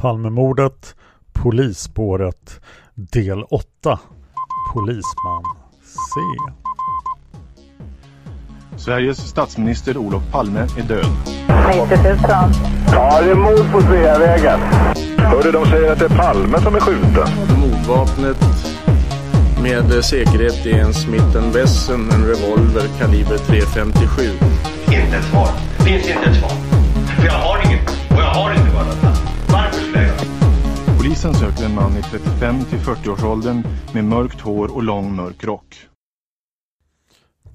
[0.00, 0.94] Palmemordet,
[1.32, 2.60] Polisspåret,
[2.94, 3.98] del 8.
[4.74, 5.44] Polisman
[5.82, 6.20] C.
[8.76, 11.06] Sveriges statsminister Olof Palme är död.
[11.68, 12.18] 90 000.
[12.92, 14.60] Ja, det är mord på Sveavägen.
[15.18, 17.28] Hörde de säger att det är Palme som är skjuten.
[17.60, 18.36] Mordvapnet
[19.62, 24.30] med säkerhet är en Smith Wesson, en revolver kaliber .357.
[24.84, 25.48] Inte ett svar.
[25.84, 26.50] Finns inte ett svar.
[27.16, 27.59] För jag har
[31.22, 33.62] Polisen söker en man i 35 till 40-årsåldern
[33.94, 35.76] med mörkt hår och lång mörk rock.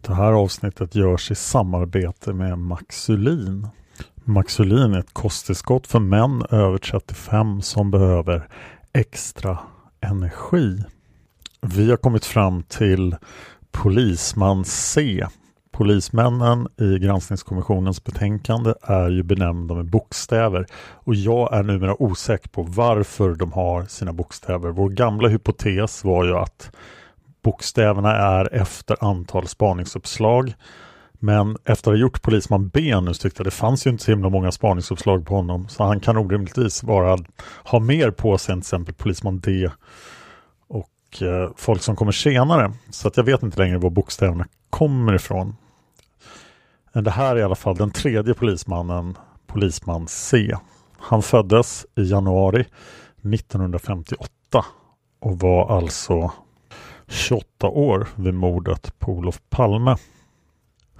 [0.01, 3.67] Det här avsnittet görs i samarbete med Maxulin.
[4.15, 8.47] Maxulin är ett kosttillskott för män över 35 som behöver
[8.93, 9.57] extra
[10.01, 10.83] energi.
[11.61, 13.15] Vi har kommit fram till
[13.71, 15.27] Polisman C.
[15.75, 22.63] Polismännen i granskningskommissionens betänkande är ju benämnda med bokstäver och jag är numera osäker på
[22.63, 24.69] varför de har sina bokstäver.
[24.69, 26.71] Vår gamla hypotes var ju att
[27.43, 30.53] bokstäverna är efter antal spaningsuppslag.
[31.13, 34.03] Men efter att ha gjort polisman B nu så tyckte jag det fanns ju inte
[34.03, 37.17] så himla många spaningsuppslag på honom så han kan orimligtvis bara
[37.63, 39.69] ha mer på sig än till exempel polisman D
[40.67, 42.73] och eh, folk som kommer senare.
[42.89, 45.55] Så att jag vet inte längre var bokstäverna kommer ifrån.
[46.95, 49.17] Men det här är i alla fall den tredje polismannen,
[49.47, 50.57] polisman C.
[50.97, 52.65] Han föddes i januari
[53.33, 54.65] 1958
[55.21, 56.31] och var alltså
[57.07, 59.95] 28 år vid mordet på Olof Palme.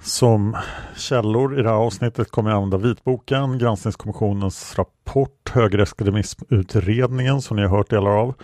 [0.00, 0.56] Som
[0.96, 7.76] källor i det här avsnittet kommer jag använda vitboken, granskningskommissionens rapport, högerextremismutredningen som ni har
[7.76, 8.34] hört delar av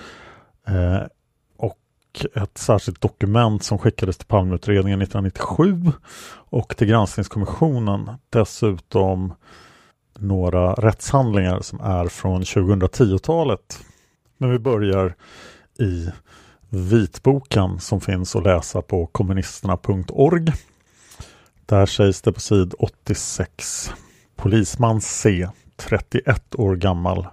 [0.69, 1.03] eh,
[2.13, 5.93] och ett särskilt dokument som skickades till Palmeutredningen 1997
[6.35, 9.35] och till granskningskommissionen dessutom
[10.19, 13.79] några rättshandlingar som är från 2010-talet.
[14.39, 15.15] Men vi börjar
[15.79, 16.11] i
[16.69, 20.53] vitboken som finns att läsa på kommunisterna.org.
[21.67, 23.91] Där sägs det på sid 86.
[24.37, 27.27] Polisman C, 31 år gammal,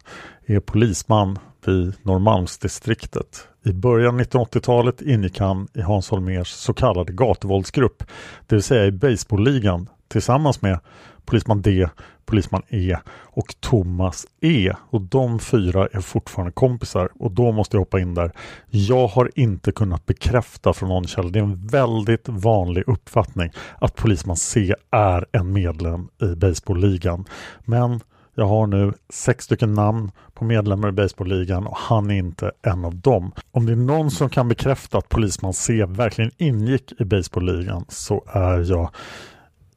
[0.45, 3.48] är polisman vid Norrmalmsdistriktet.
[3.63, 8.03] I början av 1980-talet ingick han i Hans Holmers så kallade gatuvåldsgrupp,
[8.47, 10.79] det vill säga i baseballligan tillsammans med
[11.25, 11.89] polisman D,
[12.25, 14.73] polisman E och Thomas E.
[14.89, 18.31] Och de fyra är fortfarande kompisar och då måste jag hoppa in där.
[18.69, 23.95] Jag har inte kunnat bekräfta från någon källa, det är en väldigt vanlig uppfattning att
[23.95, 27.25] polisman C är en medlem i baseballligan.
[27.65, 27.99] Men
[28.39, 32.85] jag har nu sex stycken namn på medlemmar i baseballligan och han är inte en
[32.85, 33.31] av dem.
[33.51, 38.23] Om det är någon som kan bekräfta att polisman C verkligen ingick i baseballligan så
[38.27, 38.89] är jag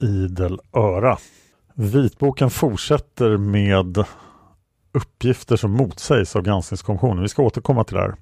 [0.00, 1.18] idel öra.
[1.74, 4.04] Vitboken fortsätter med
[4.92, 7.22] uppgifter som motsägs av granskningskommissionen.
[7.22, 8.14] Vi ska återkomma till det här.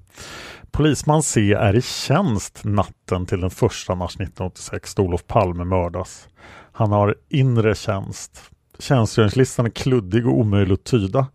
[0.70, 6.28] Polisman C är i tjänst natten till den 1 mars 1986 då Olof Palme mördas.
[6.72, 8.50] Han har inre tjänst.
[8.80, 11.26] Tjänstgöringslistan är kluddig och omöjlig att tyda.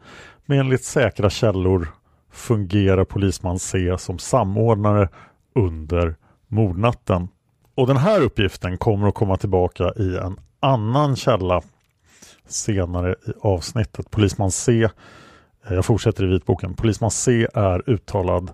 [0.46, 1.88] Men enligt säkra källor
[2.32, 5.10] fungerar polisman C som samordnare
[5.56, 6.16] under
[6.48, 7.28] mordnatten.
[7.76, 11.62] Och den här uppgiften kommer att komma tillbaka i en annan källa
[12.48, 14.12] senare i avsnittet.
[14.12, 18.52] Polisman C, eh, jag fortsätter i vitboken, Polisman C är uttalad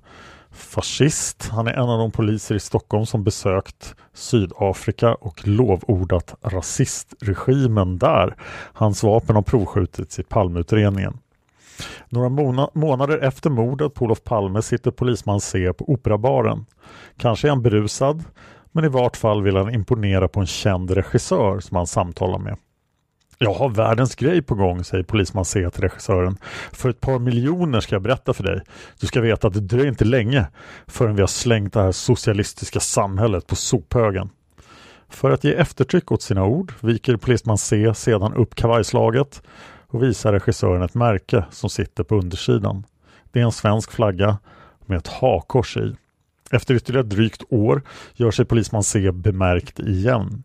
[0.51, 1.49] fascist.
[1.51, 8.35] Han är en av de poliser i Stockholm som besökt Sydafrika och lovordat rasistregimen där.
[8.73, 11.17] Hans vapen har provskjutits i Palmeutredningen.
[12.09, 12.29] Några
[12.73, 16.65] månader efter mordet på Olof Palme sitter polisman C på Operabaren.
[17.17, 18.23] Kanske är han berusad,
[18.71, 22.57] men i vart fall vill han imponera på en känd regissör som han samtalar med.
[23.43, 26.37] Jag har världens grej på gång, säger polisman C till regissören.
[26.71, 28.61] För ett par miljoner ska jag berätta för dig.
[28.99, 30.45] Du ska veta att det dröjer inte länge
[30.87, 34.29] förrän vi har slängt det här socialistiska samhället på sophögen.
[35.09, 39.41] För att ge eftertryck åt sina ord viker polisman C sedan upp kavajslaget
[39.87, 42.85] och visar regissören ett märke som sitter på undersidan.
[43.31, 44.37] Det är en svensk flagga
[44.85, 45.95] med ett hakors i.
[46.51, 47.81] Efter ytterligare drygt år
[48.13, 50.43] gör sig polisman C bemärkt igen.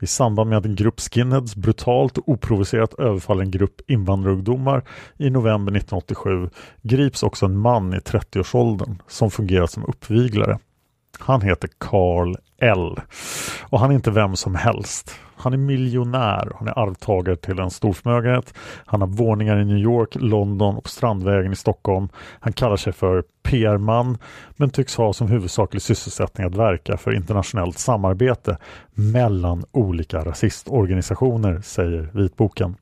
[0.00, 4.84] I samband med att en grupp skinheads brutalt och oprovocerat överfaller en grupp invandrarungdomar
[5.16, 6.50] i november 1987
[6.82, 10.58] grips också en man i 30-årsåldern som fungerat som uppviglare.
[11.18, 13.00] Han heter Carl L.
[13.62, 15.14] Och han är inte vem som helst.
[15.36, 18.54] Han är miljonär, han är arvtagare till en stor förmögenhet.
[18.86, 22.08] Han har våningar i New York, London och Strandvägen i Stockholm.
[22.40, 24.18] Han kallar sig för PR-man
[24.56, 28.58] men tycks ha som huvudsaklig sysselsättning att verka för internationellt samarbete
[28.94, 32.76] mellan olika rasistorganisationer, säger vitboken.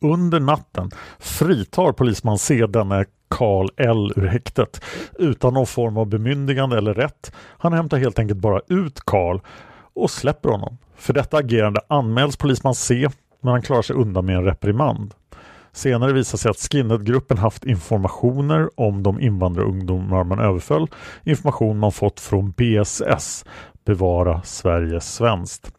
[0.00, 4.84] Under natten fritar polisman C denne Karl L ur häktet
[5.18, 7.32] utan någon form av bemyndigande eller rätt.
[7.58, 9.40] Han hämtar helt enkelt bara ut Karl
[9.94, 10.78] och släpper honom.
[10.96, 13.08] För detta agerande anmäls polisman C
[13.40, 15.14] men han klarar sig undan med en reprimand.
[15.72, 20.86] Senare visar sig att Skinhead-gruppen haft informationer om de invandrarungdomar man överföll.
[21.24, 23.44] Information man fått från BSS,
[23.84, 25.72] Bevara Sverige Svenskt.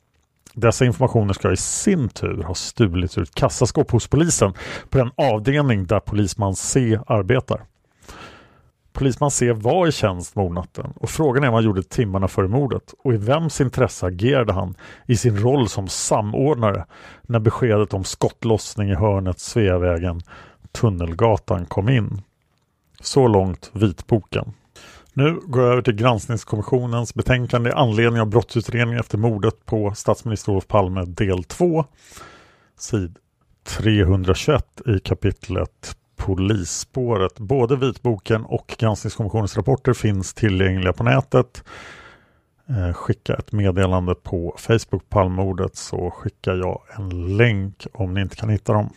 [0.59, 4.53] Dessa informationer ska i sin tur ha stulits ur ett kassaskåp hos polisen
[4.89, 7.61] på den avdelning där polisman C arbetar.
[8.93, 12.93] Polisman C var i tjänst mordnatten och frågan är vad han gjorde timmarna före mordet
[13.03, 14.75] och i vems intresse agerade han
[15.05, 16.85] i sin roll som samordnare
[17.21, 20.21] när beskedet om skottlossning i hörnet Sveavägen
[20.71, 22.21] Tunnelgatan kom in.
[22.99, 24.53] Så långt vitboken.
[25.17, 30.51] Nu går jag över till granskningskommissionens betänkande i anledning av brottsutredningen efter mordet på statsminister
[30.51, 31.85] Olof Palme del 2.
[32.79, 33.17] Sid
[33.63, 37.39] 321 i kapitlet Polisspåret.
[37.39, 41.63] Både vitboken och granskningskommissionens rapporter finns tillgängliga på nätet.
[42.69, 48.35] Eh, skicka ett meddelande på Facebook Palmordet så skickar jag en länk om ni inte
[48.35, 48.89] kan hitta dem.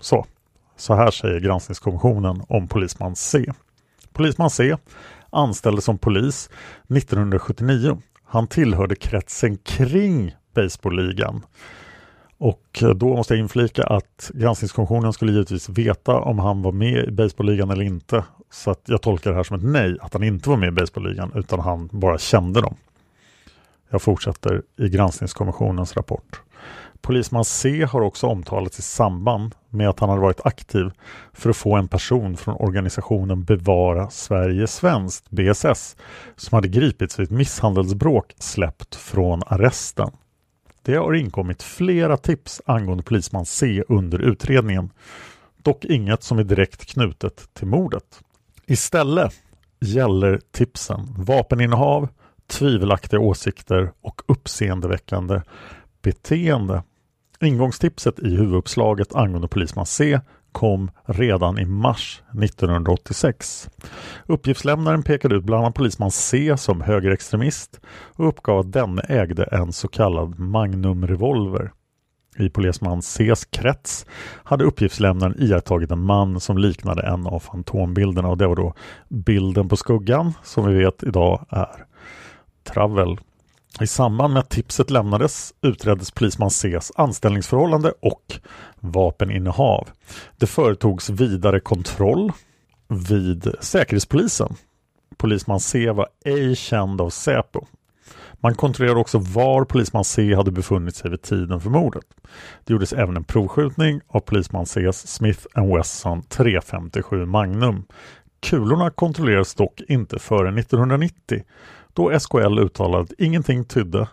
[0.00, 0.26] Så,
[0.76, 3.52] så här säger granskningskommissionen om polisman C.
[4.12, 4.76] Polisman C
[5.30, 6.50] anställdes som polis
[6.88, 7.98] 1979.
[8.24, 11.42] Han tillhörde kretsen kring baseballligan.
[12.38, 17.10] Och då måste jag inflika att granskningskommissionen skulle givetvis veta om han var med i
[17.10, 18.24] baseballligan eller inte.
[18.50, 20.72] Så att jag tolkar det här som ett nej, att han inte var med i
[20.72, 22.76] baseballligan utan han bara kände dem.
[23.90, 26.40] Jag fortsätter i granskningskommissionens rapport.
[27.00, 30.90] Polisman C har också omtalats i samband med att han hade varit aktiv
[31.32, 35.96] för att få en person från organisationen Bevara Sverige Svenskt, BSS,
[36.36, 40.10] som hade gripits vid ett misshandelsbråk släppt från arresten.
[40.82, 44.90] Det har inkommit flera tips angående polisman C under utredningen,
[45.62, 48.20] dock inget som är direkt knutet till mordet.
[48.66, 49.32] Istället
[49.80, 52.08] gäller tipsen vapeninnehav,
[52.46, 55.40] tvivelaktiga åsikter och uppseendeväckande
[56.02, 56.82] beteende.
[57.40, 60.20] Ingångstipset i huvuduppslaget angående polisman C
[60.52, 63.70] kom redan i mars 1986.
[64.26, 69.72] Uppgiftslämnaren pekade ut bland annat polisman C som högerextremist och uppgav att denne ägde en
[69.72, 71.72] så kallad Magnumrevolver.
[72.38, 74.06] I polisman Cs krets
[74.44, 78.74] hade uppgiftslämnaren iakttagit en man som liknade en av fantombilderna och det var då
[79.08, 81.86] bilden på skuggan som vi vet idag är
[82.64, 83.18] Travel.
[83.80, 88.40] I samband med att tipset lämnades utreddes polisman Cs anställningsförhållande och
[88.80, 89.88] vapeninnehav.
[90.36, 92.32] Det företogs vidare kontroll
[92.88, 94.54] vid Säkerhetspolisen.
[95.16, 97.66] Polisman C var ej känd av Säpo.
[98.40, 102.04] Man kontrollerade också var polisman C hade befunnit sig vid tiden för mordet.
[102.64, 107.84] Det gjordes även en provskjutning av polisman Cs Smith Wesson 357 Magnum.
[108.40, 111.42] Kulorna kontrollerades dock inte före 1990
[111.96, 114.08] då SKL uttalade att ingenting tydde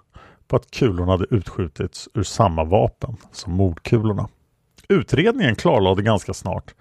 [0.47, 4.29] på att kulorna hade utskjutits ur samma vapen som mordkulorna.
[4.87, 6.73] Utredningen klarlade ganska snart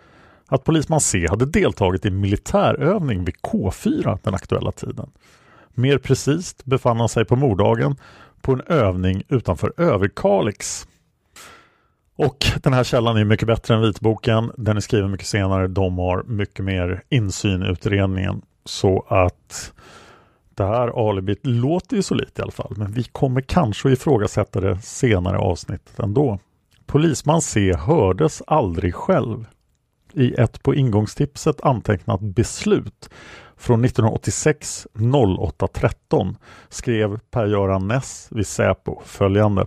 [0.46, 5.10] att polisman C hade deltagit i militärövning vid K4 den aktuella tiden.
[5.74, 7.96] Mer precis befann han sig på morddagen
[8.40, 10.86] på en övning utanför Överkalix.
[12.16, 14.52] Och den här källan är mycket bättre än vitboken.
[14.56, 15.68] Den är skriven mycket senare.
[15.68, 18.42] De har mycket mer insyn i utredningen.
[18.64, 19.72] Så att
[20.56, 22.74] det här alibit låter ju så lite i alla fall.
[22.76, 26.38] Men vi kommer kanske att ifrågasätta det senare avsnittet ändå.
[26.86, 29.46] Polisman C hördes aldrig själv.
[30.12, 33.10] I ett på ingångstipset antecknat beslut
[33.56, 34.86] från 1986
[35.38, 36.36] 0813
[36.68, 39.66] skrev Per-Göran Ness vid Säpo följande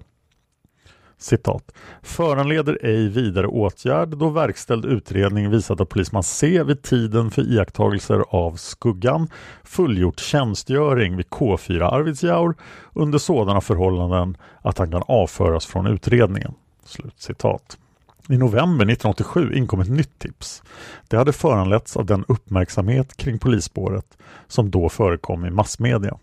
[1.26, 7.42] citat, föranleder ej vidare åtgärd då verkställd utredning visat att polisman C vid tiden för
[7.42, 9.30] iakttagelser av skuggan
[9.64, 12.56] fullgjort tjänstgöring vid K4 Arvidsjaur
[12.94, 16.54] under sådana förhållanden att han kan avföras från utredningen.
[16.86, 17.78] Slut citat.
[18.30, 20.64] I november 1987 inkom ett nytt tips.
[21.08, 24.18] Det hade föranletts av den uppmärksamhet kring polisspåret
[24.48, 26.18] som då förekom i massmedia.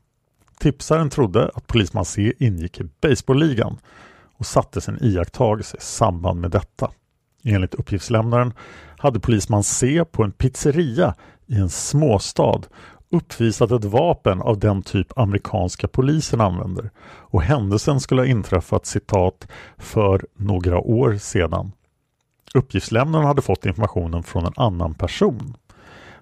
[0.59, 3.79] Tipsaren trodde att polisman C ingick i baseballligan
[4.43, 6.91] och satte sin iakttagelse i samband med detta.
[7.45, 8.53] Enligt uppgiftslämnaren
[8.99, 11.15] hade polisman C på en pizzeria
[11.47, 12.61] i en småstad
[13.11, 19.49] uppvisat ett vapen av den typ amerikanska polisen använder och händelsen skulle ha inträffat citat
[19.79, 21.73] för några år sedan.
[22.55, 25.57] Uppgiftslämnaren hade fått informationen från en annan person.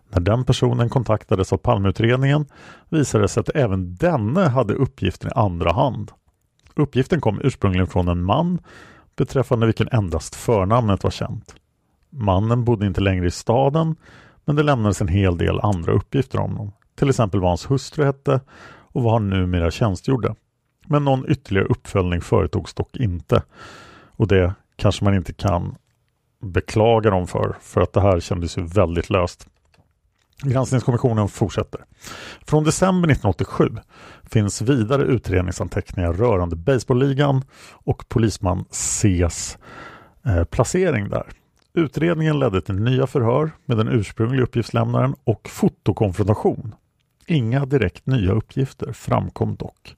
[0.08, 2.46] När den personen kontaktades av Palmeutredningen
[2.88, 6.12] visade det sig att även denne hade uppgiften i andra hand.
[6.74, 8.58] Uppgiften kom ursprungligen från en man
[9.16, 11.54] beträffande vilken endast förnamnet var känt.
[12.10, 13.96] Mannen bodde inte längre i staden
[14.44, 16.72] men det lämnades en hel del andra uppgifter om honom.
[16.94, 18.40] Till exempel vad hans hustru hette
[18.92, 20.34] och vad han numera tjänstgjorde.
[20.86, 23.42] Men någon ytterligare uppföljning företogs dock inte.
[24.06, 25.76] Och det kanske man inte kan
[26.42, 29.48] beklaga dem för, för att det här kändes ju väldigt löst.
[30.42, 31.80] Granskningskommissionen fortsätter.
[32.46, 33.68] Från december 1987
[34.30, 39.58] finns vidare utredningsanteckningar rörande baseballligan och polisman Cs
[40.26, 41.26] eh, placering där.
[41.74, 46.74] Utredningen ledde till nya förhör med den ursprungliga uppgiftslämnaren och fotokonfrontation.
[47.26, 49.96] Inga direkt nya uppgifter framkom dock.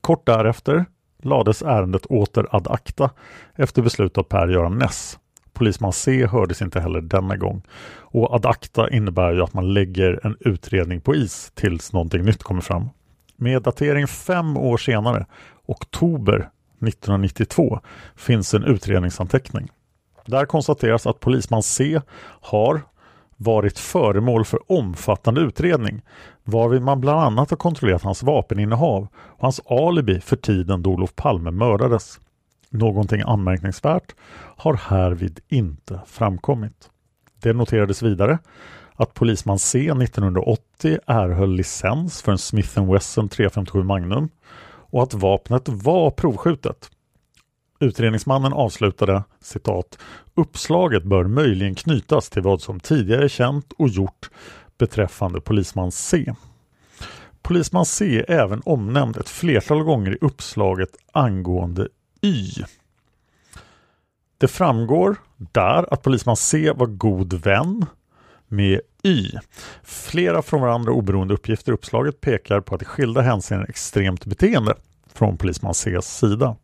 [0.00, 0.84] Kort därefter
[1.22, 3.10] lades ärendet åter ad acta
[3.54, 5.18] efter beslut av Per-Göran Ness
[5.54, 7.62] Polisman C hördes inte heller denna gång.
[8.00, 12.42] Och ad acta innebär ju att man lägger en utredning på is tills någonting nytt
[12.42, 12.88] kommer fram.
[13.36, 15.26] Med datering fem år senare,
[15.66, 16.50] oktober
[16.82, 17.80] 1992,
[18.16, 19.68] finns en utredningsanteckning.
[20.26, 22.00] Där konstateras att polisman C
[22.40, 22.80] har
[23.36, 26.02] varit föremål för omfattande utredning
[26.44, 31.14] varvid man bland annat har kontrollerat hans vapeninnehav och hans alibi för tiden då Olof
[31.14, 32.20] Palme mördades.
[32.74, 34.14] Någonting anmärkningsvärt
[34.56, 36.90] har härvid inte framkommit.
[37.42, 38.38] Det noterades vidare
[38.94, 44.28] att polisman C 1980 erhöll licens för en Smith Wesson 357 Magnum
[44.66, 46.90] och att vapnet var provskjutet.
[47.80, 49.98] Utredningsmannen avslutade citat
[50.34, 54.30] Uppslaget bör möjligen knytas till vad som tidigare är känt och gjort
[54.78, 56.34] beträffande polisman C.
[57.42, 61.88] Polisman C är även omnämnd ett flertal gånger i uppslaget angående
[62.24, 62.64] Y.
[64.38, 67.86] Det framgår där att polisman C var god vän
[68.48, 69.30] med Y.
[69.82, 74.74] Flera från varandra oberoende uppgifter i uppslaget pekar på att i skilda hänseenden extremt beteende
[75.12, 76.56] från polisman Cs sida.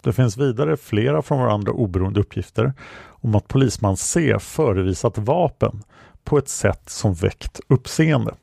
[0.00, 2.72] Det finns vidare flera från varandra oberoende uppgifter
[3.06, 5.82] om att polisman C förevisat vapen
[6.24, 8.34] på ett sätt som väckt uppseende.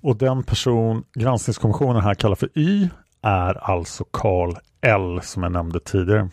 [0.00, 2.88] Och den person granskningskommissionen här kallar för Y
[3.22, 6.28] är alltså Karl L som jag nämnde tidigare.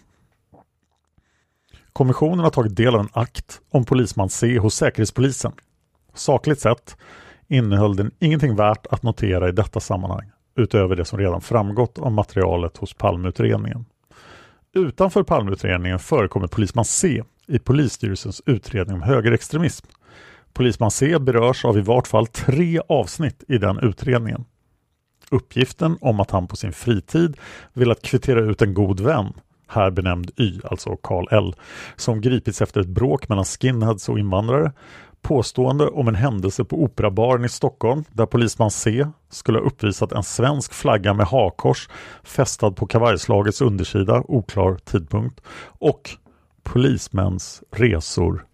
[1.94, 5.51] Kommissionen har tagit del av en akt om polisman C hos Säkerhetspolisen.
[6.13, 6.98] Sakligt sett
[7.48, 12.12] innehöll den ingenting värt att notera i detta sammanhang utöver det som redan framgått av
[12.12, 13.86] materialet hos Palmeutredningen.
[14.74, 19.88] Utanför Palmeutredningen förekommer polisman C i polisstyrelsens utredning om högerextremism.
[20.54, 24.46] Polisman C berörs av i vart fall tre avsnitt i den utredningen.
[25.32, 27.38] Uppgiften om att han på sin fritid
[27.74, 29.34] velat kvittera ut en god vän,
[29.68, 31.56] här benämnd Y, alltså Karl L,
[31.96, 34.72] som gripits efter ett bråk mellan skinheads och invandrare,
[35.22, 40.24] påstående om en händelse på Operabaren i Stockholm där polisman C skulle ha uppvisat en
[40.24, 41.90] svensk flagga med hakors
[42.24, 45.42] fästad på kavajslagets undersida, oklar tidpunkt,
[45.80, 46.10] och
[46.64, 48.46] polismäns resor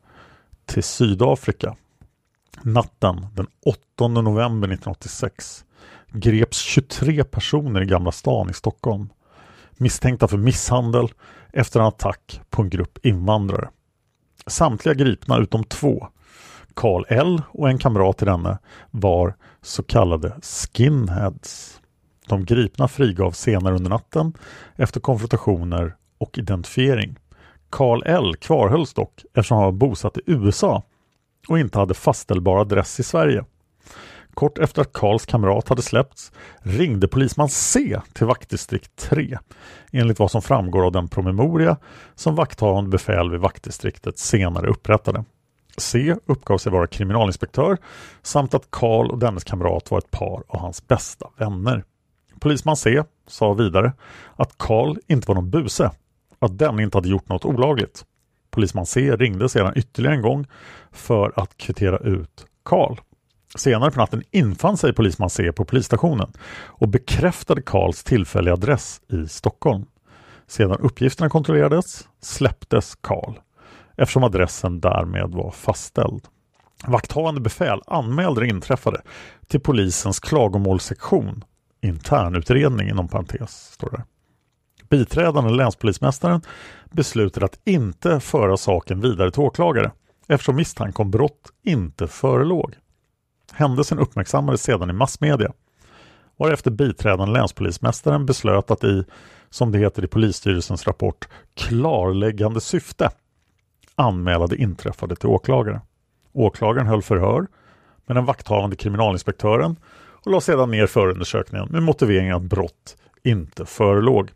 [0.66, 1.76] till Sydafrika.
[2.62, 5.66] Natten den 8 november 1986
[6.14, 9.10] greps 23 personer i Gamla stan i Stockholm
[9.78, 11.08] misstänkta för misshandel
[11.54, 13.70] efter en attack på en grupp invandrare.
[14.48, 16.08] Samtliga gripna utom två,
[16.74, 18.58] Karl L och en kamrat till denne,
[18.92, 21.82] var så kallade skinheads.
[22.28, 24.34] De gripna frigavs senare under natten
[24.76, 27.18] efter konfrontationer och identifiering.
[27.70, 30.84] Karl L kvarhölls dock eftersom han var bosatt i USA
[31.48, 33.46] och inte hade fastställbar adress i Sverige.
[34.34, 39.38] Kort efter att Karls kamrat hade släppts ringde polisman C till vaktdistrikt 3
[39.92, 41.78] enligt vad som framgår av den promemoria
[42.16, 45.24] som vakthavande befäl vid vaktdistriktet senare upprättade.
[45.78, 47.78] C uppgav sig vara kriminalinspektör
[48.22, 51.84] samt att Karl och dennes kamrat var ett par av hans bästa vänner.
[52.40, 53.94] Polisman C sa vidare
[54.36, 55.92] att Karl inte var någon buse
[56.40, 58.06] att den inte hade gjort något olagligt.
[58.50, 60.48] Polisman C ringde sedan ytterligare en gång
[60.92, 62.98] för att kvittera ut Karl.
[63.58, 66.32] Senare på natten infann sig polisman C på polisstationen
[66.66, 69.86] och bekräftade Karls tillfälliga adress i Stockholm.
[70.48, 73.34] Sedan uppgifterna kontrollerades släpptes Karl
[73.98, 76.28] eftersom adressen därmed var fastställd.
[76.88, 79.02] Vakthavande befäl anmälde det inträffade
[79.48, 81.44] till polisens klagomålssektion
[81.84, 84.04] internutredning inom parentes står det.
[84.90, 86.42] Biträdande länspolismästaren
[86.92, 89.92] beslutade att inte föra saken vidare till åklagare
[90.28, 92.76] eftersom misstanke om brott inte förelåg.
[93.54, 95.52] Händelsen uppmärksammades sedan i massmedia
[96.38, 99.04] varefter biträdande länspolismästaren beslöt att i,
[99.50, 103.10] som det heter i polisstyrelsens rapport, klarläggande syfte
[103.96, 105.82] anmäla det inträffade till åklagare.
[106.32, 107.48] Åklagaren höll förhör
[108.06, 109.76] med den vakthavande kriminalinspektören
[110.26, 114.32] och la sedan ner förundersökningen med motiveringen att brott inte förelåg.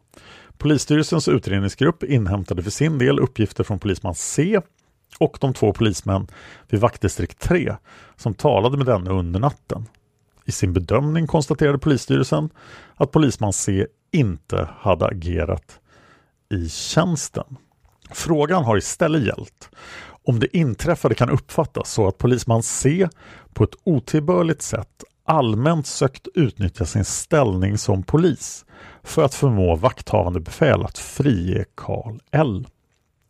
[0.57, 4.61] Polisstyrelsens utredningsgrupp inhämtade för sin del uppgifter från polisman C
[5.19, 6.27] och de två polismän
[6.69, 7.75] vid vaktdistrikt 3
[8.15, 9.85] som talade med denne under natten.
[10.45, 12.49] I sin bedömning konstaterade polisstyrelsen
[12.95, 15.79] att polisman C inte hade agerat
[16.49, 17.57] i tjänsten.
[18.11, 19.69] Frågan har istället gällt
[20.23, 23.09] om det inträffade kan uppfattas så att polisman C
[23.53, 28.65] på ett otillbörligt sätt allmänt sökt utnyttja sin ställning som polis
[29.03, 32.67] för att förmå vakthavande befäl att frige Karl L.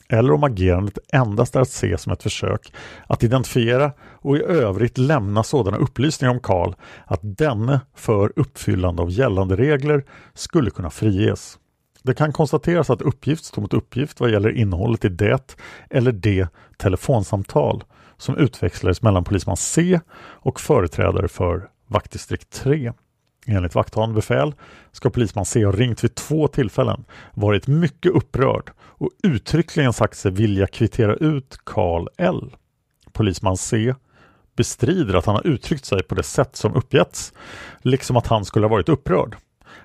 [0.10, 2.74] Eller om agerandet endast är att se som ett försök
[3.08, 6.74] att identifiera och i övrigt lämna sådana upplysningar om Karl
[7.06, 11.58] att denne för uppfyllande av gällande regler skulle kunna friges.
[12.04, 15.58] Det kan konstateras att uppgift står mot uppgift vad gäller innehållet i det
[15.90, 17.84] eller det telefonsamtal
[18.18, 22.94] som utväxlades mellan polisman C och företrädare för vaktdistrikt 3.
[23.50, 24.54] Enligt vakthavande befäl
[24.92, 30.32] ska polisman C ha ringt vid två tillfällen, varit mycket upprörd och uttryckligen sagt sig
[30.32, 32.56] vilja kvittera ut Karl L.
[33.12, 33.96] Polisman C
[34.56, 37.34] bestrider att han har uttryckt sig på det sätt som uppgetts,
[37.82, 39.36] liksom att han skulle ha varit upprörd.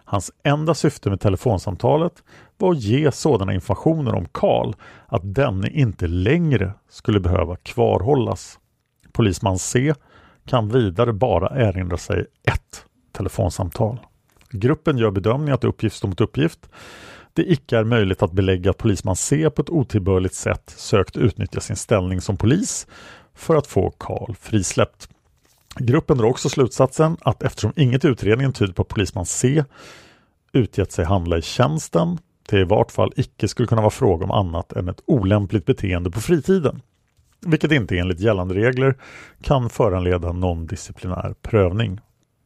[0.04, 2.22] Hans enda syfte med telefonsamtalet
[2.58, 4.72] var att ge sådana informationer om Karl
[5.06, 8.58] att denne inte längre skulle behöva kvarhållas.
[9.12, 9.94] Polisman C
[10.46, 14.00] kan vidare bara erinra sig ett telefonsamtal.
[14.50, 16.68] Gruppen gör bedömningen att uppgift står mot uppgift.
[17.32, 21.60] Det icke är möjligt att belägga att polisman C på ett otillbörligt sätt sökt utnyttja
[21.60, 22.86] sin ställning som polis
[23.34, 25.08] för att få Karl frisläppt.
[25.76, 29.64] Gruppen drar också slutsatsen att eftersom inget i utredningen tyder på att polisman C
[30.52, 34.30] utgett sig handla i tjänsten, det i vart fall icke skulle kunna vara fråga om
[34.30, 36.82] annat än ett olämpligt beteende på fritiden
[37.46, 38.94] vilket inte enligt gällande regler
[39.42, 42.00] kan föranleda någon disciplinär prövning.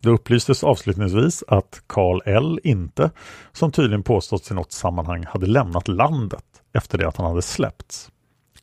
[0.07, 3.11] Det upplystes avslutningsvis att Karl L inte,
[3.53, 8.11] som tydligen påståtts i något sammanhang, hade lämnat landet efter det att han hade släppts.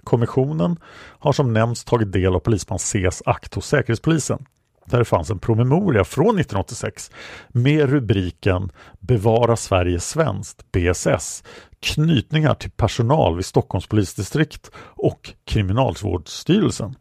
[0.04, 0.80] Kommissionen
[1.20, 4.46] har som nämnts tagit del av polisman Cs akt hos Säkerhetspolisen
[4.86, 7.12] där det fanns en promemoria från 1986
[7.48, 11.44] med rubriken Bevara Sverige svenskt, BSS,
[11.80, 16.96] knytningar till personal vid Stockholms polisdistrikt och Kriminalvårdsstyrelsen.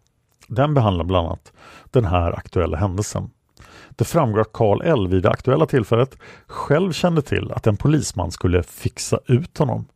[0.48, 1.52] Den behandlar bland annat
[1.90, 3.30] den här aktuella händelsen.
[3.96, 8.30] Det framgår att Karl L vid det aktuella tillfället själv kände till att en polisman
[8.30, 9.86] skulle fixa ut honom.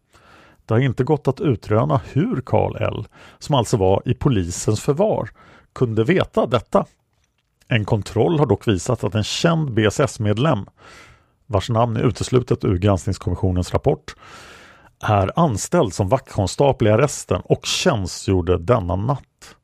[0.67, 3.07] Det har inte gått att utröna hur Karl L,
[3.39, 5.29] som alltså var i polisens förvar,
[5.73, 6.85] kunde veta detta.
[7.69, 10.67] En kontroll har dock visat att en känd BSS-medlem,
[11.47, 14.15] vars namn är uteslutet ur granskningskommissionens rapport,
[15.01, 19.57] är anställd som vaktkonstapel i arresten och tjänstgjorde denna natt.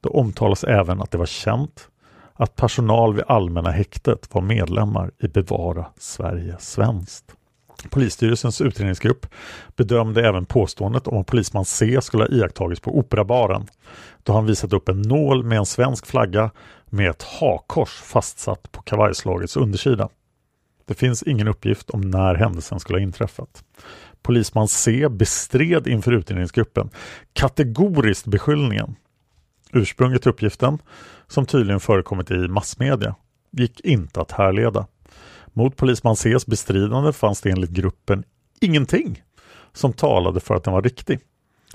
[0.00, 1.88] Det omtalas även att det var känt
[2.34, 7.34] att personal vid Allmänna häktet var medlemmar i Bevara Sverige svenskt.
[7.90, 9.26] Polisstyrelsens utredningsgrupp
[9.76, 13.66] bedömde även påståendet om att polisman C skulle ha iakttagits på Operabaren
[14.22, 16.50] då han visat upp en nål med en svensk flagga
[16.86, 20.08] med ett hakors fastsatt på kavajslagets undersida.
[20.86, 23.64] Det finns ingen uppgift om när händelsen skulle ha inträffat.
[24.22, 26.90] Polisman C bestred inför utredningsgruppen
[27.32, 28.96] kategoriskt beskyllningen.
[29.72, 30.78] Ursprunget till uppgiften,
[31.32, 33.14] som tydligen förekommit i massmedia,
[33.50, 34.86] gick inte att härleda.
[35.52, 38.24] Mot polisman Cs bestridande fanns det enligt gruppen
[38.60, 39.22] ingenting
[39.72, 41.20] som talade för att den var riktig.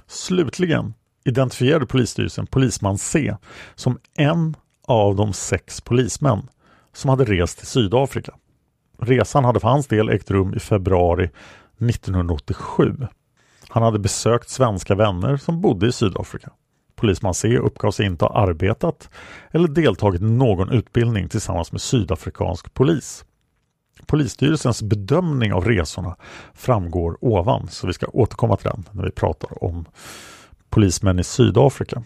[0.07, 0.93] Slutligen
[1.25, 3.35] identifierade polisstyrelsen polisman C
[3.75, 4.55] som en
[4.87, 6.49] av de sex polismän
[6.93, 8.33] som hade rest till Sydafrika.
[8.99, 11.29] Resan hade för hans del ägt rum i februari
[11.79, 12.95] 1987.
[13.69, 16.51] Han hade besökt svenska vänner som bodde i Sydafrika.
[16.97, 19.09] Polisman C uppgav sig inte ha arbetat
[19.51, 23.25] eller deltagit i någon utbildning tillsammans med sydafrikansk polis.
[24.05, 26.15] Polisstyrelsens bedömning av resorna
[26.53, 29.85] framgår ovan så vi ska återkomma till den när vi pratar om
[30.69, 32.03] polismän i Sydafrika.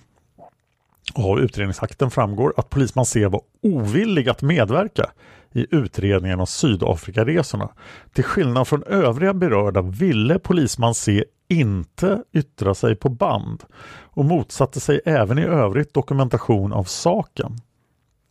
[1.14, 5.12] Av utredningsakten framgår att polisman C var ovillig att medverka
[5.52, 7.70] i utredningen av Sydafrikaresorna.
[8.14, 13.64] Till skillnad från övriga berörda ville polisman C inte yttra sig på band
[14.04, 17.58] och motsatte sig även i övrigt dokumentation av saken.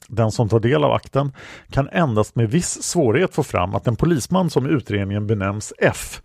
[0.09, 1.33] Den som tar del av akten
[1.71, 6.23] kan endast med viss svårighet få fram att den polisman som i utredningen benämns F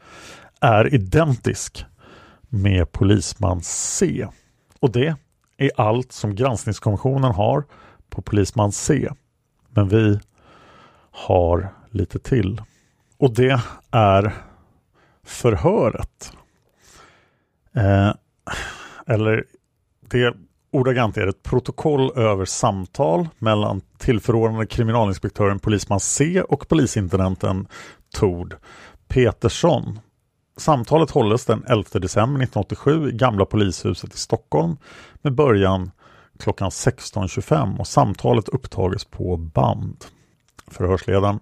[0.61, 1.85] är identisk
[2.49, 4.27] med polisman C.
[4.79, 5.15] Och det
[5.57, 7.63] är allt som granskningskommissionen har
[8.09, 9.09] på polisman C.
[9.69, 10.19] Men vi
[11.11, 12.61] har lite till.
[13.17, 14.33] Och det är
[15.23, 16.31] förhöret.
[17.75, 18.13] Eh,
[19.07, 19.45] eller
[20.09, 20.33] det
[20.71, 27.67] ordagrant är ett protokoll över samtal mellan tillförordnade kriminalinspektören polisman C och polisintendenten
[28.13, 28.55] Tord
[29.07, 29.99] Petersson.
[30.57, 34.77] Samtalet hålles den 11 december 1987 i Gamla polishuset i Stockholm
[35.21, 35.91] med början
[36.39, 40.05] klockan 16.25 och samtalet upptages på band.
[40.67, 41.39] Förhörsledaren.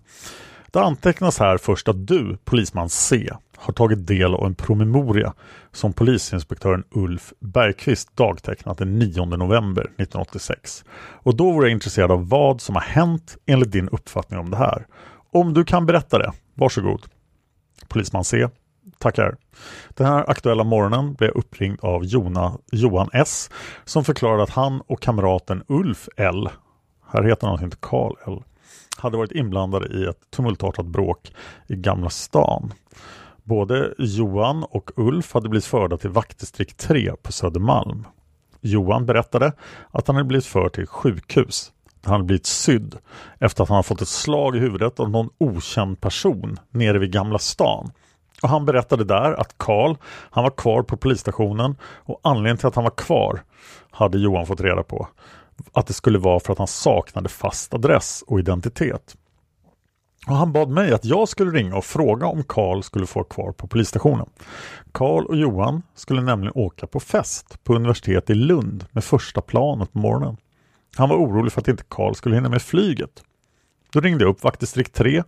[0.72, 5.34] Det antecknas här först att du, polisman C, har tagit del av en promemoria
[5.71, 10.86] som polisinspektören Ulf Bergqvist dagtecknat den 9 november 1986.
[11.23, 14.58] Och då vore jag intresserad av vad som har hänt enligt din uppfattning om det
[14.58, 14.88] här.
[15.32, 17.06] Om du kan berätta det, varsågod.
[17.88, 18.47] Polisman C.
[18.97, 19.36] Tackar.
[19.89, 23.49] Den här aktuella morgonen blev jag uppringd av Jona, Johan S
[23.86, 26.49] som förklarade att han och kamraten Ulf L,
[27.12, 28.43] här heter han inte Karl L,
[28.97, 31.34] hade varit inblandade i ett tumultartat bråk
[31.67, 32.73] i Gamla stan.
[33.43, 38.08] Både Johan och Ulf hade blivit förda till vaktdistrikt 3 på Södermalm.
[38.62, 39.53] Johan berättade
[39.91, 41.71] att han hade blivit förd till sjukhus.
[42.03, 42.97] Han hade blivit sydd
[43.39, 47.39] efter att han fått ett slag i huvudet av någon okänd person nere vid Gamla
[47.39, 47.91] stan.
[48.43, 52.75] Och Han berättade där att Karl, han var kvar på polisstationen och anledningen till att
[52.75, 53.43] han var kvar
[53.91, 55.08] hade Johan fått reda på
[55.73, 59.15] att det skulle vara för att han saknade fast adress och identitet.
[60.27, 63.51] Och han bad mig att jag skulle ringa och fråga om Karl skulle få kvar
[63.51, 64.29] på polisstationen.
[64.91, 69.93] Karl och Johan skulle nämligen åka på fest på universitetet i Lund med första planet
[69.93, 70.38] på morgonen.
[70.95, 73.23] Han var orolig för att inte Karl skulle hinna med flyget.
[73.91, 75.23] Då ringde jag upp vaktdistrikt 3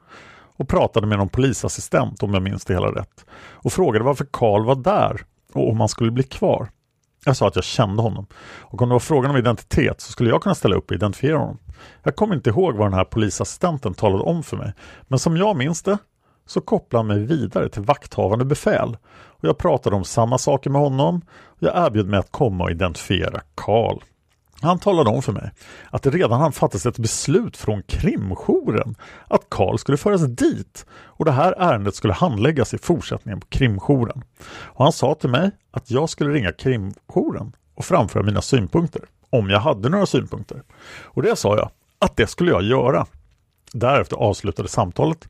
[0.58, 4.66] och pratade med någon polisassistent om jag minns det hela rätt och frågade varför Karl
[4.66, 5.22] var där
[5.54, 6.70] och om han skulle bli kvar.
[7.26, 8.26] Jag sa att jag kände honom
[8.60, 11.38] och om det var frågan om identitet så skulle jag kunna ställa upp och identifiera
[11.38, 11.58] honom.
[12.04, 14.74] Jag kommer inte ihåg vad den här polisassistenten talade om för mig
[15.08, 15.98] men som jag minns det
[16.46, 20.82] så kopplade han mig vidare till vakthavande befäl och jag pratade om samma saker med
[20.82, 24.00] honom och jag erbjöd mig att komma och identifiera Karl.
[24.62, 25.52] Han talade om för mig
[25.90, 28.96] att det redan hade fattats ett beslut från krimjouren
[29.28, 34.24] att Karl skulle föras dit och det här ärendet skulle handläggas i fortsättningen på krimjouren.
[34.48, 39.50] Och han sa till mig att jag skulle ringa krimjouren och framföra mina synpunkter, om
[39.50, 40.64] jag hade några synpunkter.
[41.04, 43.06] Och det sa jag att det skulle jag göra.
[43.74, 45.30] Därefter avslutade samtalet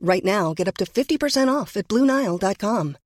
[0.00, 2.96] Right now, get up to 50% off at BlueNile.com.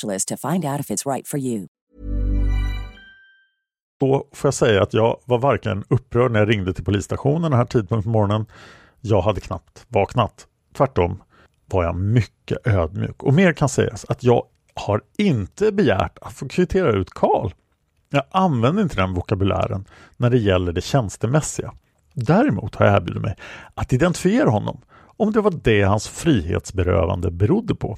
[0.00, 1.66] specialist to find out if it's right for you.
[4.00, 7.52] Då får jag säga att jag var varken upprörd när jag ringde till polisstationen den
[7.52, 8.46] här tidpunkten på morgonen.
[9.00, 10.46] Jag hade knappt vaknat.
[10.76, 11.22] Tvärtom
[11.66, 13.22] var jag mycket ödmjuk.
[13.22, 17.50] Och mer kan sägas att jag har inte begärt att få kvittera ut Karl.
[18.10, 19.84] Jag använder inte den vokabulären
[20.16, 21.72] när det gäller det tjänstemässiga.
[22.14, 23.36] Däremot har jag erbjudit mig
[23.74, 24.80] att identifiera honom
[25.16, 27.96] om det var det hans frihetsberövande berodde på.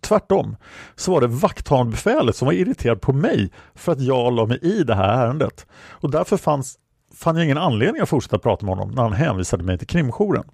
[0.00, 0.56] Tvärtom
[0.96, 4.82] så var det vakthavandebefälet som var irriterad på mig för att jag la mig i
[4.82, 5.66] det här ärendet.
[5.90, 6.78] Och därför fanns,
[7.14, 10.44] fann jag ingen anledning att fortsätta prata med honom när han hänvisade mig till krimjouren.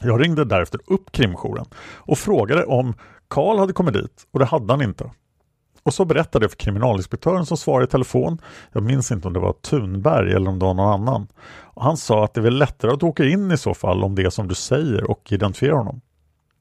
[0.00, 2.94] Jag ringde därefter upp krimjouren och frågade om
[3.28, 5.10] Karl hade kommit dit och det hade han inte.
[5.82, 8.38] Och så berättade jag för kriminalinspektören som svarade i telefon.
[8.72, 11.26] Jag minns inte om det var Thunberg eller om det var någon annan.
[11.60, 14.14] Och han sa att det är väl lättare att åka in i så fall om
[14.14, 16.00] det är som du säger och identifiera honom.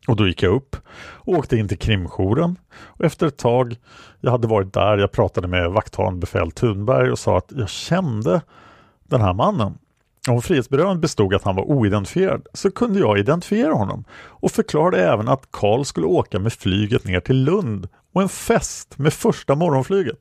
[0.08, 3.76] Och då gick jag upp och åkte in till krimjouren och efter ett tag
[4.20, 8.42] jag hade varit där, jag pratade med vakthavande befäl Thunberg och sa att jag kände
[9.04, 9.78] den här mannen.
[10.30, 15.28] Om frihetsberövandet bestod att han var oidentifierad så kunde jag identifiera honom och förklarade även
[15.28, 20.20] att Karl skulle åka med flyget ner till Lund och en fest med första morgonflyget.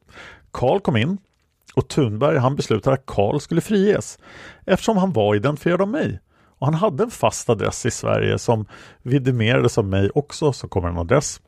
[0.50, 1.18] Karl kom in
[1.74, 4.18] och Thunberg han beslutade att Karl skulle friges
[4.66, 6.20] eftersom han var identifierad av mig.
[6.61, 8.66] Och han hade en fast adress i Sverige som
[9.03, 11.40] vidimerades av mig också, så kommer en adress.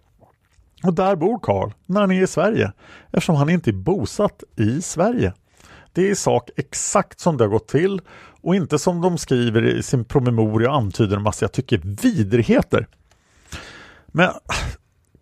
[0.84, 2.72] Och där bor Karl när han är i Sverige,
[3.10, 5.32] eftersom han inte är bosatt i Sverige.
[5.92, 8.00] Det är i sak exakt som det har gått till
[8.42, 12.86] och inte som de skriver i sin promemoria och antyder en massa, jag tycker, vidrigheter.
[14.06, 14.30] Men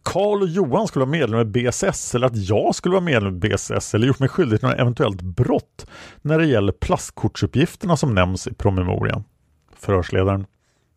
[0.02, 3.38] Karl och Johan skulle vara medlem i BSS eller att jag skulle vara medlem i
[3.38, 5.86] BSS eller gjort mig skyldig till något eventuellt brott
[6.22, 9.24] när det gäller plastkortsuppgifterna som nämns i promemorian
[9.80, 10.46] förhörsledaren.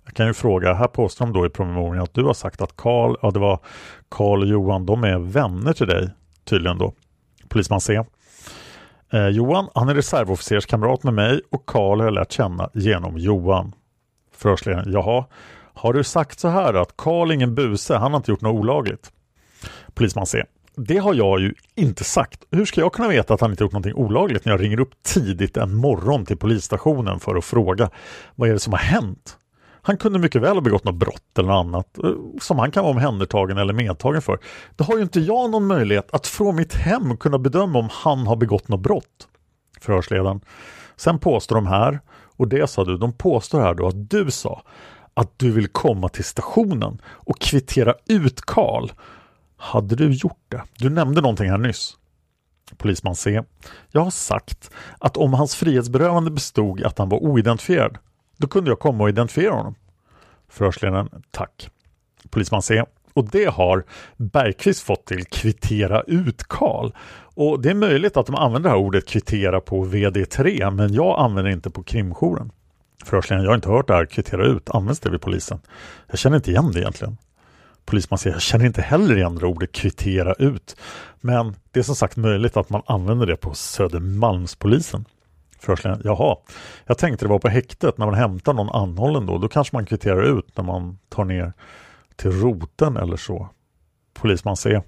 [0.05, 2.75] Jag kan ju fråga, här påstår de då i promemorian att du har sagt att
[2.75, 3.59] Karl, ja det var
[4.09, 6.09] Karl och Johan, de är vänner till dig
[6.45, 6.93] tydligen då.
[7.49, 8.03] Polisman C.
[9.13, 13.75] Eh, Johan, han är reservofficerskamrat med mig och Karl har jag lärt känna genom Johan.
[14.35, 15.25] Förhörsledaren, jaha,
[15.73, 18.59] har du sagt så här att Karl är ingen buse, han har inte gjort något
[18.59, 19.11] olagligt?
[19.93, 20.43] Polisman C.
[20.75, 22.43] Det har jag ju inte sagt.
[22.51, 25.03] Hur ska jag kunna veta att han inte gjort någonting olagligt när jag ringer upp
[25.03, 27.89] tidigt en morgon till polisstationen för att fråga
[28.35, 29.37] vad är det som har hänt?
[29.85, 32.83] Han kunde mycket väl ha begått något brott eller något annat eh, som han kan
[32.83, 34.39] vara omhändertagen eller medtagen för.
[34.75, 38.27] Då har ju inte jag någon möjlighet att från mitt hem kunna bedöma om han
[38.27, 39.27] har begått något brott.
[39.81, 40.41] Förhörsledaren.
[40.95, 41.99] Sen påstår de här,
[42.37, 44.63] och det sa du, de påstår här då att du sa
[45.13, 48.89] att du vill komma till stationen och kvittera ut Karl
[49.63, 50.63] hade du gjort det?
[50.77, 51.97] Du nämnde någonting här nyss.
[52.77, 53.41] Polisman C.
[53.91, 57.97] Jag har sagt att om hans frihetsberövande bestod att han var oidentifierad,
[58.37, 59.75] då kunde jag komma och identifiera honom.
[60.49, 61.09] Förhörsledaren.
[61.31, 61.69] Tack.
[62.29, 62.83] Polisman C.
[63.13, 63.85] Och det har
[64.17, 66.91] Bergqvist fått till kvittera ut Karl.
[67.35, 71.19] Och det är möjligt att de använder det här ordet kvittera på VD3 men jag
[71.19, 72.51] använder det inte på krimjouren.
[73.05, 73.43] Förhörsledaren.
[73.43, 74.69] Jag har inte hört det här kvittera ut.
[74.69, 75.59] Används det vid polisen?
[76.07, 77.17] Jag känner inte igen det egentligen
[77.85, 80.75] polisman säger, jag känner inte heller igen det ordet kvittera ut.
[81.21, 85.05] Men det är som sagt möjligt att man använder det på Södermalmspolisen.
[85.59, 86.37] Förhörsledaren, jaha,
[86.85, 89.85] jag tänkte det var på häktet när man hämtar någon anhållen då, då kanske man
[89.85, 91.53] kvitterar ut när man tar ner
[92.15, 93.49] till roten eller så.
[94.13, 94.81] Polisman C,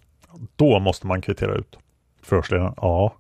[0.55, 1.77] då måste man kvittera ut.
[2.23, 3.15] Förhörsledaren, ja.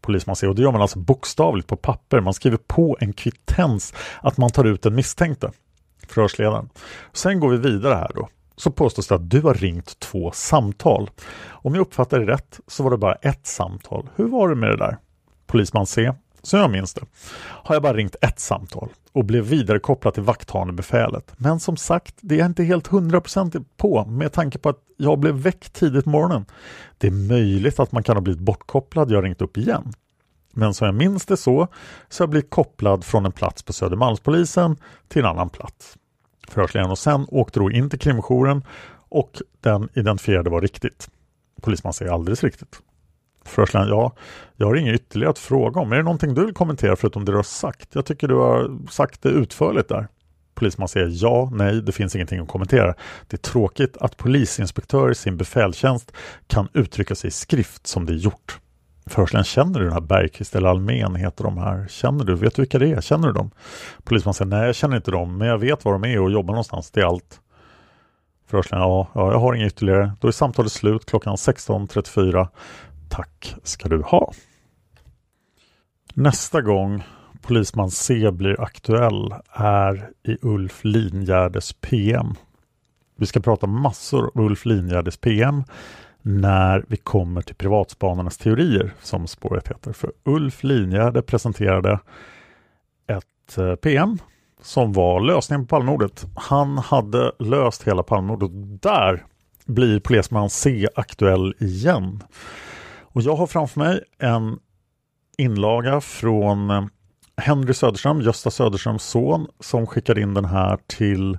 [0.00, 2.20] Polisman C, och det gör man alltså bokstavligt på papper.
[2.20, 5.52] Man skriver på en kvittens att man tar ut den misstänkte.
[6.08, 6.68] Förhörsledaren.
[7.12, 8.28] Sen går vi vidare här då
[8.60, 11.10] så påstås det att du har ringt två samtal.
[11.48, 14.08] Om jag uppfattar det rätt så var det bara ett samtal.
[14.16, 14.96] Hur var det med det där?
[15.46, 16.12] Polisman C.
[16.42, 17.02] Så jag minns det.
[17.40, 21.32] Har jag bara ringt ett samtal och blev vidarekopplad till vakthanebefälet.
[21.36, 25.18] Men som sagt, det är jag inte helt hundraprocentigt på med tanke på att jag
[25.18, 26.46] blev väckt tidigt på morgonen.
[26.98, 29.92] Det är möjligt att man kan ha blivit bortkopplad, jag har ringt upp igen.
[30.52, 31.68] Men som jag minns det så,
[32.08, 34.76] så har jag blivit kopplad från en plats på Södermalmspolisen
[35.08, 35.96] till en annan plats.
[36.50, 38.64] Förhörsledaren och sen åkte då in till krimjouren
[39.08, 41.10] och den identifierade var riktigt.
[41.62, 42.80] Polisman säger alldeles riktigt.
[43.44, 44.12] Förhörsledaren, ja,
[44.56, 45.92] jag har inget ytterligare att fråga om.
[45.92, 47.94] Är det någonting du vill kommentera förutom det du har sagt?
[47.94, 50.08] Jag tycker du har sagt det utförligt där.
[50.54, 52.94] Polisman säger ja, nej, det finns ingenting att kommentera.
[53.26, 56.12] Det är tråkigt att polisinspektörer i sin befältjänst
[56.46, 58.60] kan uttrycka sig i skrift som det är gjort.
[59.10, 61.86] Förhörsledaren, känner du den här Bergqvist eller Almen heter de här?
[61.88, 62.34] Känner du?
[62.34, 63.00] Vet du vilka det är?
[63.00, 63.50] Känner du dem?
[64.04, 66.54] Polisman säger nej, jag känner inte dem, men jag vet var de är och jobbar
[66.54, 66.90] någonstans.
[66.90, 67.40] Det är allt.
[68.46, 70.12] Förhörsledaren, ja, ja, jag har inget ytterligare.
[70.20, 72.48] Då är samtalet slut klockan 16.34.
[73.08, 74.32] Tack ska du ha.
[76.14, 77.02] Nästa gång
[77.42, 82.34] Polisman C blir aktuell är i Ulf Lingärdes PM.
[83.16, 85.64] Vi ska prata massor om Ulf Lingärdes PM
[86.22, 89.92] när vi kommer till privatspanarnas teorier som spåret heter.
[89.92, 92.00] För Ulf Linjärde presenterade
[93.06, 94.18] ett eh, PM
[94.62, 96.26] som var lösningen på Palmemordet.
[96.34, 98.50] Han hade löst hela Palmemordet.
[98.82, 99.24] Där
[99.66, 102.22] blir polisman C aktuell igen.
[103.00, 104.58] Och jag har framför mig en
[105.38, 106.84] inlaga från eh,
[107.36, 111.38] Henry Söderström, Gösta Söderströms son, som skickade in den här till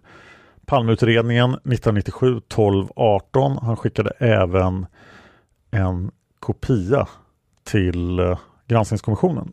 [0.65, 3.57] Palmeutredningen 1997 12 18.
[3.61, 4.85] Han skickade även
[5.71, 7.07] en kopia
[7.63, 9.51] till eh, granskningskommissionen.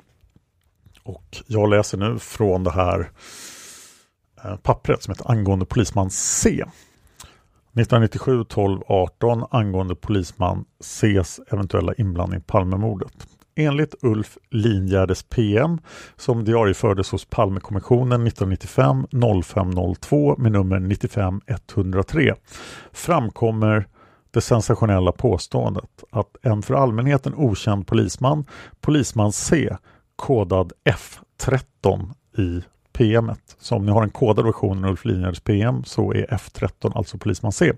[1.02, 3.10] Och jag läser nu från det här
[4.44, 6.64] eh, pappret som heter angående polisman C.
[7.72, 13.28] 1997 12 18 angående polisman Cs eventuella inblandning i Palmemordet.
[13.60, 15.78] Enligt Ulf Lingärdes PM
[16.16, 19.06] som diariefördes hos Palmekommissionen 1995
[19.44, 22.34] 0502 med nummer 95 103
[22.92, 23.86] framkommer
[24.30, 28.44] det sensationella påståendet att en för allmänheten okänd polisman,
[28.80, 29.76] polisman C,
[30.16, 33.30] kodad F13 i PM.
[33.58, 37.18] Så om ni har en kodad version av Ulf Linjärds PM så är F13 alltså
[37.18, 37.72] polisman C.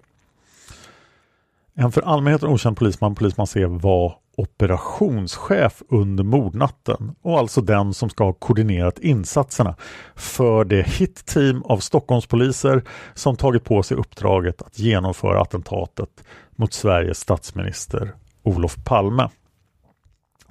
[1.75, 8.11] En för allmänheten okänd polisman, polisman C, var operationschef under mordnatten och alltså den som
[8.11, 9.77] ska ha koordinerat insatserna
[10.15, 12.83] för det hit-team av Stockholmspoliser
[13.15, 16.25] som tagit på sig uppdraget att genomföra attentatet
[16.57, 19.29] mot Sveriges statsminister Olof Palme.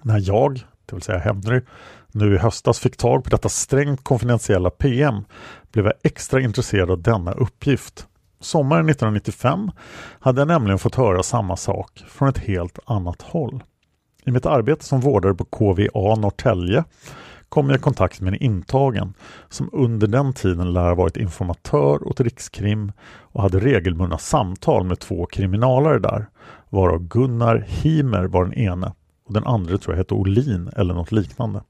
[0.01, 0.53] När jag,
[0.85, 1.61] det vill säga Henry,
[2.11, 5.23] nu i höstas fick tag på detta strängt konfidentiella PM
[5.71, 8.07] blev jag extra intresserad av denna uppgift.
[8.39, 9.71] Sommaren 1995
[10.19, 13.63] hade jag nämligen fått höra samma sak från ett helt annat håll.
[14.29, 16.83] I mitt arbete som vårdare på KVA Norrtälje
[17.49, 19.13] kom jag i kontakt med en intagen
[19.49, 24.99] som under den tiden lär ha varit informatör åt Rikskrim och hade regelbundna samtal med
[24.99, 26.29] två kriminalare där,
[26.69, 28.93] varav Gunnar Himer var den ene
[29.25, 31.61] och den andra tror jag hette Olin eller något liknande.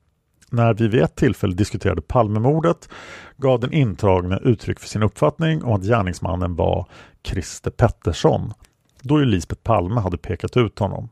[0.50, 2.90] När vi vid ett tillfälle diskuterade Palmemordet
[3.38, 6.88] gav den intagne uttryck för sin uppfattning om att gärningsmannen var
[7.24, 8.54] Christer Pettersson,
[9.02, 11.10] då Lisbeth Palme hade pekat ut honom.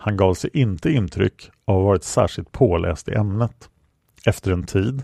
[0.00, 3.68] Han gav sig inte intryck av att ha varit särskilt påläst i ämnet.
[4.26, 5.02] Efter en tid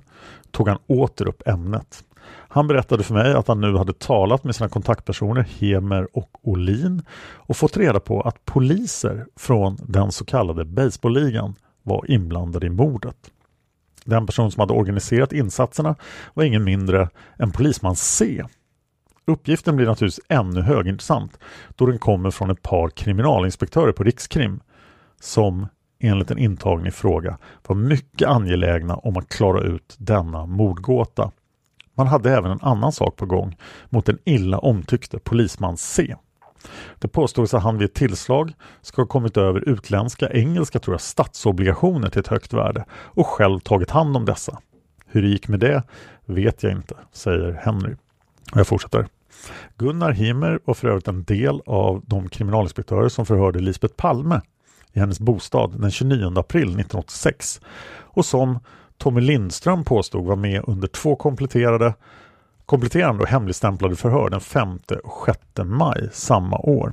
[0.51, 2.05] tog han åter upp ämnet.
[2.27, 7.03] Han berättade för mig att han nu hade talat med sina kontaktpersoner Hemer och Olin
[7.35, 13.17] och fått reda på att poliser från den så kallade baseballligan var inblandade i mordet.
[14.05, 15.95] Den person som hade organiserat insatserna
[16.35, 18.45] var ingen mindre än polisman C.
[19.27, 21.39] Uppgiften blir naturligtvis ännu högintressant
[21.77, 24.61] då den kommer från ett par kriminalinspektörer på Rikskrim
[25.25, 25.67] som
[25.99, 31.31] enligt en intagen i fråga var mycket angelägna om att klara ut denna mordgåta.
[31.95, 33.57] Man hade även en annan sak på gång
[33.89, 36.17] mot den illa omtyckte polisman C.
[36.99, 41.01] Det påstods att han vid ett tillslag ska ha kommit över utländska, engelska tror jag,
[41.01, 44.59] statsobligationer till ett högt värde och själv tagit hand om dessa.
[45.07, 45.83] Hur det gick med det
[46.25, 47.95] vet jag inte, säger Henry.
[48.53, 49.07] Och jag fortsätter.
[49.77, 54.41] Gunnar Himer var för övrigt en del av de kriminalinspektörer som förhörde Lisbeth Palme
[54.95, 57.61] i hennes bostad den 29 april 1986
[58.01, 58.59] och som
[58.99, 61.95] Tommy Lindström påstod var med under två kompletterade
[62.67, 66.93] kompletterande och hemligstämplade förhör den 5 och 6 maj samma år.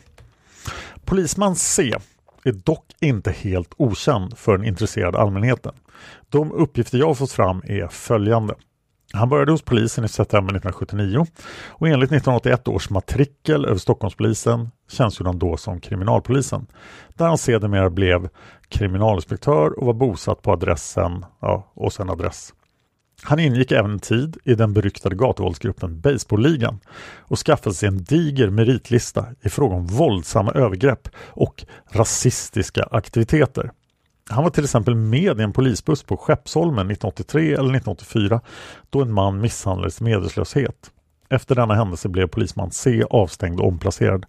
[1.06, 1.94] Polisman C
[2.44, 5.74] är dock inte helt okänd för den intresserade allmänheten.
[6.30, 8.56] De uppgifter jag har fått fram är följande.
[9.14, 11.26] Han började hos polisen i september 1979
[11.70, 16.68] och enligt 1981 års matrikel över Stockholmspolisen tjänstgjorde han då som kriminalpolisen
[17.08, 18.30] där han sedermera blev
[18.70, 22.54] kriminalinspektör och var bosatt på adressen, ja, och sen adress.
[23.24, 26.80] Han ingick även en tid i den beryktade gatuvåldsgruppen Baseballligan
[27.20, 33.72] och skaffade sig en diger meritlista i fråga om våldsamma övergrepp och rasistiska aktiviteter.
[34.30, 38.42] Han var till exempel med i en polisbuss på Skeppsholmen 1983 eller 1984
[38.90, 40.92] då en man misshandlades i medvetslöshet.
[41.30, 44.26] Efter denna händelse blev polisman C avstängd och omplacerad.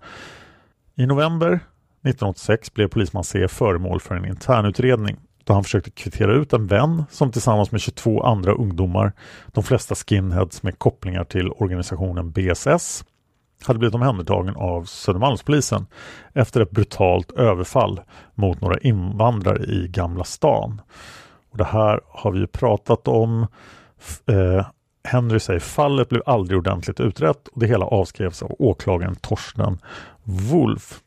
[0.95, 6.53] I november 1986 blev polisman C föremål för en internutredning då han försökte kvittera ut
[6.53, 9.13] en vän som tillsammans med 22 andra ungdomar,
[9.53, 13.05] de flesta skinheads med kopplingar till organisationen BSS,
[13.67, 15.87] hade blivit omhändertagen av Södermalmspolisen
[16.33, 18.01] efter ett brutalt överfall
[18.35, 20.81] mot några invandrare i Gamla stan.
[21.51, 23.47] Och det här har vi ju pratat om.
[24.27, 24.67] Eh,
[25.05, 29.79] Henry säger fallet blev aldrig ordentligt utrett och det hela avskrevs av åklagaren Torsten
[30.23, 31.01] Wolf.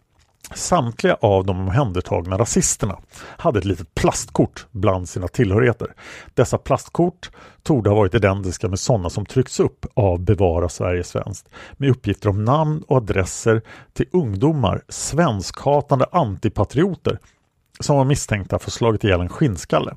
[0.56, 5.94] Samtliga av de omhändertagna rasisterna hade ett litet plastkort bland sina tillhörigheter.
[6.34, 7.32] Dessa plastkort
[7.64, 12.30] torde ha varit identiska med sådana som tryckts upp av Bevara Sverige Svenskt med uppgifter
[12.30, 13.62] om namn och adresser
[13.94, 17.20] till ungdomar, svenskhatande antipatrioter
[17.80, 19.96] som var misstänkta för slagit ihjäl en skinnskalle.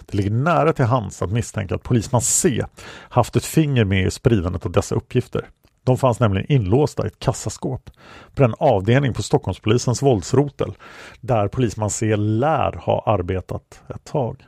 [0.00, 2.64] Det ligger nära till hands att misstänka att polisman C
[3.08, 5.48] haft ett finger med i spridandet av dessa uppgifter.
[5.88, 7.90] De fanns nämligen inlåsta i ett kassaskåp
[8.34, 10.74] på den avdelning på Stockholmspolisens våldsrotel
[11.20, 14.44] där polisman C lär ha arbetat ett tag.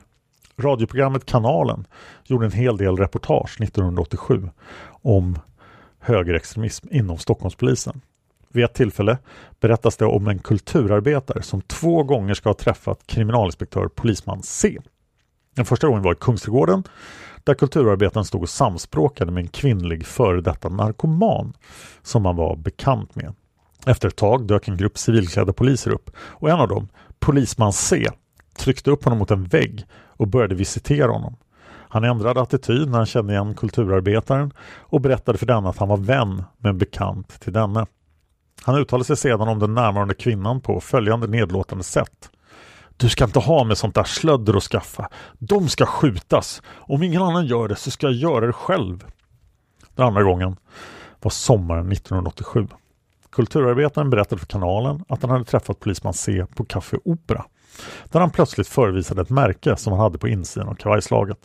[0.57, 1.87] Radioprogrammet Kanalen
[2.23, 4.49] gjorde en hel del reportage 1987
[4.89, 5.39] om
[5.99, 8.01] högerextremism inom Stockholmspolisen.
[8.49, 9.17] Vid ett tillfälle
[9.59, 14.77] berättas det om en kulturarbetare som två gånger ska ha träffat kriminalinspektör polisman C.
[15.55, 16.83] Den första gången var i Kungsträdgården
[17.43, 21.53] där kulturarbetaren stod och samspråkade med en kvinnlig före detta narkoman
[22.01, 23.33] som han var bekant med.
[23.85, 26.87] Efter ett tag dök en grupp civilklädda poliser upp och en av dem,
[27.19, 28.07] polisman C,
[28.57, 31.35] tryckte upp honom mot en vägg och började visitera honom.
[31.89, 35.97] Han ändrade attityd när han kände igen kulturarbetaren och berättade för denne att han var
[35.97, 37.85] vän med en bekant till denne.
[38.63, 42.29] Han uttalade sig sedan om den närvarande kvinnan på följande nedlåtande sätt.
[43.01, 45.09] Du ska inte ha med sånt där slödder att skaffa.
[45.39, 46.61] De ska skjutas.
[46.67, 49.05] Om ingen annan gör det så ska jag göra det själv.
[49.95, 50.55] Den andra gången
[51.21, 52.67] var sommaren 1987.
[53.31, 57.45] Kulturarbetaren berättade för kanalen att han hade träffat polisman C på Café Opera.
[58.11, 61.39] Där han plötsligt förevisade ett märke som han hade på insidan av kavajslaget.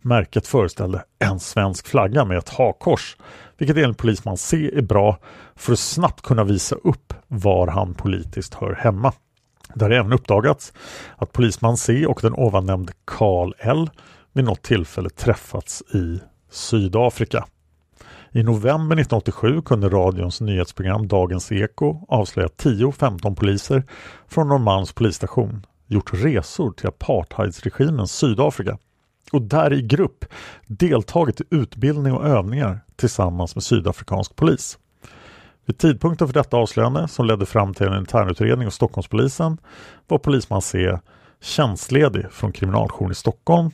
[0.00, 3.16] Märket föreställde en svensk flagga med ett hakkors,
[3.58, 5.18] vilket enligt polisman C är bra
[5.56, 9.12] för att snabbt kunna visa upp var han politiskt hör hemma.
[9.74, 10.72] Det har även uppdagats
[11.16, 13.90] att polisman C och den ovannämnde Karl L
[14.32, 17.44] vid något tillfälle träffats i Sydafrika.
[18.32, 23.82] I november 1987 kunde radions nyhetsprogram Dagens Eko avslöja 10-15 poliser
[24.28, 28.78] från Norrmalms polisstation gjort resor till apartheidsregimens Sydafrika
[29.32, 30.24] och där i grupp
[30.66, 34.78] deltagit i utbildning och övningar tillsammans med sydafrikansk polis.
[35.68, 39.58] Vid tidpunkten för detta avslöjande som ledde fram till en internutredning hos Stockholmspolisen
[40.06, 40.98] var polisman C
[41.40, 43.70] tjänstledig från kriminaljouren i Stockholm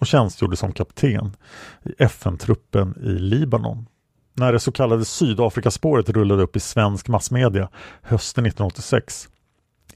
[0.00, 1.36] och tjänstgjorde som kapten
[1.84, 3.86] i FN-truppen i Libanon.
[4.34, 7.68] När det så kallade Sydafrikaspåret rullade upp i svensk massmedia
[8.02, 9.28] hösten 1986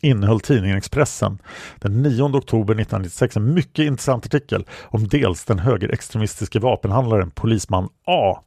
[0.01, 1.39] innehöll tidningen Expressen
[1.79, 8.41] den 9 oktober 1996 en mycket intressant artikel om dels den högerextremistiske vapenhandlaren polisman A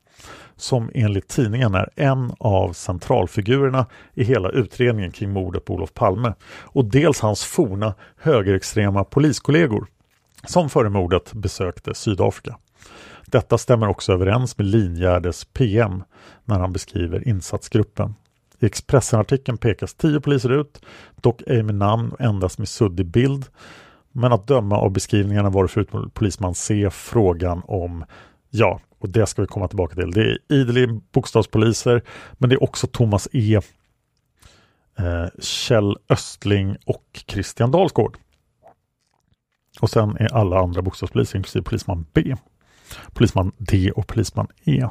[0.57, 6.33] som enligt tidningen är en av centralfigurerna i hela utredningen kring mordet på Olof Palme
[6.61, 9.87] och dels hans forna högerextrema poliskollegor
[10.47, 12.57] som före mordet besökte Sydafrika.
[13.25, 16.03] Detta stämmer också överens med Linjärdes PM
[16.45, 18.15] när han beskriver insatsgruppen.
[18.59, 20.81] I Expressen-artikeln pekas tio poliser ut,
[21.15, 23.45] dock ej med namn och endast med suddig bild.
[24.11, 28.05] Men att döma av beskrivningarna var det förutom polisman C frågan om,
[28.49, 30.11] ja, och det ska vi komma tillbaka till.
[30.11, 32.01] Det är ideligen bokstavspoliser,
[32.33, 33.59] men det är också Thomas E,
[34.99, 38.17] eh, Kjell Östling och Christian Dalsgård.
[39.81, 42.35] Och sen är alla andra bokstavspoliser, inklusive polisman B,
[43.13, 44.87] polisman D och polisman E.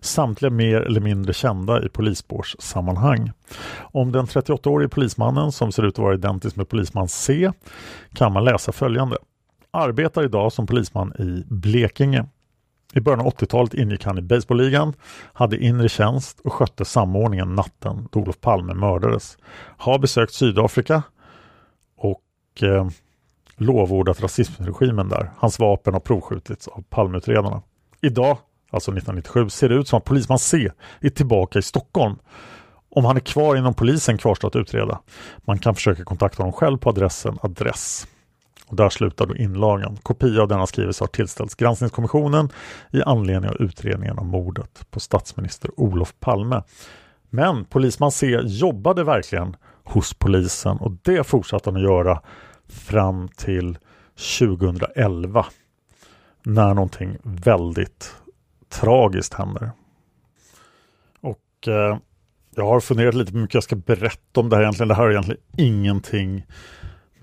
[0.00, 3.32] Samtliga mer eller mindre kända i polisspårssammanhang.
[3.78, 7.52] Om den 38-årige polismannen som ser ut att vara identisk med polisman C
[8.12, 9.16] kan man läsa följande.
[9.70, 12.26] Arbetar idag som polisman i Blekinge.
[12.96, 14.94] I början av 80-talet ingick han i baseballligan,
[15.32, 19.38] hade inre tjänst och skötte samordningen natten då Olof Palme mördades.
[19.76, 21.02] Har besökt Sydafrika
[21.96, 22.22] och
[22.62, 22.88] eh,
[23.56, 25.30] lovordat rasismregimen där.
[25.36, 27.62] Hans vapen har provskjutits av Palmeutredarna.
[28.00, 28.38] Idag,
[28.70, 30.70] alltså 1997, ser det ut som att polisman C
[31.00, 32.16] är tillbaka i Stockholm.
[32.90, 35.00] Om han är kvar inom polisen kvarstår att utreda.
[35.36, 38.06] Man kan försöka kontakta honom själv på adressen adress.
[38.66, 39.96] Och där slutar då inlagan.
[40.02, 42.48] Kopia av denna skrivelse har tillställts Granskningskommissionen
[42.92, 46.62] i anledning av utredningen om mordet på statsminister Olof Palme.
[47.30, 52.20] Men polisman C jobbade verkligen hos polisen och det fortsatte han att göra
[52.68, 53.78] fram till
[54.38, 55.46] 2011
[56.42, 58.16] när någonting väldigt
[58.68, 59.70] tragiskt händer.
[61.20, 61.98] Och eh,
[62.54, 64.88] jag har funderat lite på hur mycket jag ska berätta om det här egentligen.
[64.88, 66.46] Det här har egentligen ingenting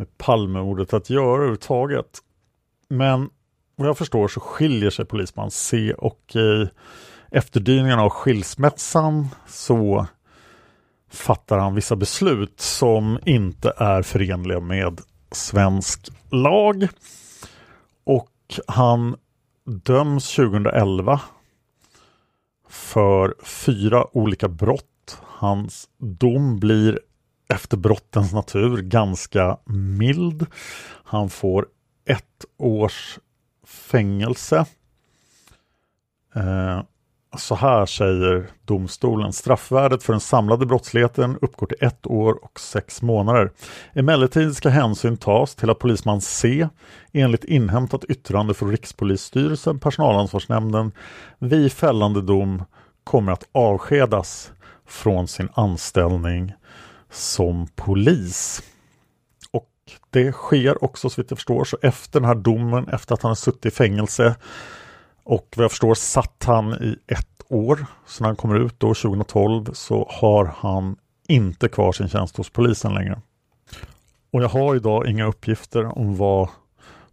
[0.01, 2.19] med Palmemordet att göra överhuvudtaget.
[2.89, 3.29] Men
[3.75, 6.69] vad jag förstår så skiljer sig polisman C och i
[7.31, 10.07] efterdyningarna av skilsmässan så
[11.11, 16.87] fattar han vissa beslut som inte är förenliga med svensk lag.
[18.03, 19.15] Och han
[19.65, 21.21] döms 2011
[22.69, 25.17] för fyra olika brott.
[25.21, 26.99] Hans dom blir
[27.51, 30.45] efter brottens natur ganska mild.
[31.03, 31.67] Han får
[32.05, 33.19] ett års
[33.65, 34.65] fängelse.
[36.35, 36.81] Eh,
[37.37, 39.33] så här säger domstolen.
[39.33, 43.51] Straffvärdet för den samlade brottsligheten uppgår till ett år och sex månader.
[43.93, 46.67] Emellertid ska hänsyn tas till att polisman C
[47.11, 50.91] enligt inhämtat yttrande från Rikspolisstyrelsen, personalansvarsnämnden,
[51.39, 52.63] vid fällande dom
[53.03, 54.51] kommer att avskedas
[54.87, 56.53] från sin anställning
[57.11, 58.63] som polis.
[59.51, 59.69] Och
[60.09, 63.29] det sker också så vitt jag förstår så efter den här domen, efter att han
[63.29, 64.35] har suttit i fängelse
[65.23, 67.85] och vad jag förstår satt han i ett år.
[68.05, 70.95] Så när han kommer ut då 2012 så har han
[71.27, 73.21] inte kvar sin tjänst hos polisen längre.
[74.33, 76.49] Och jag har idag inga uppgifter om vad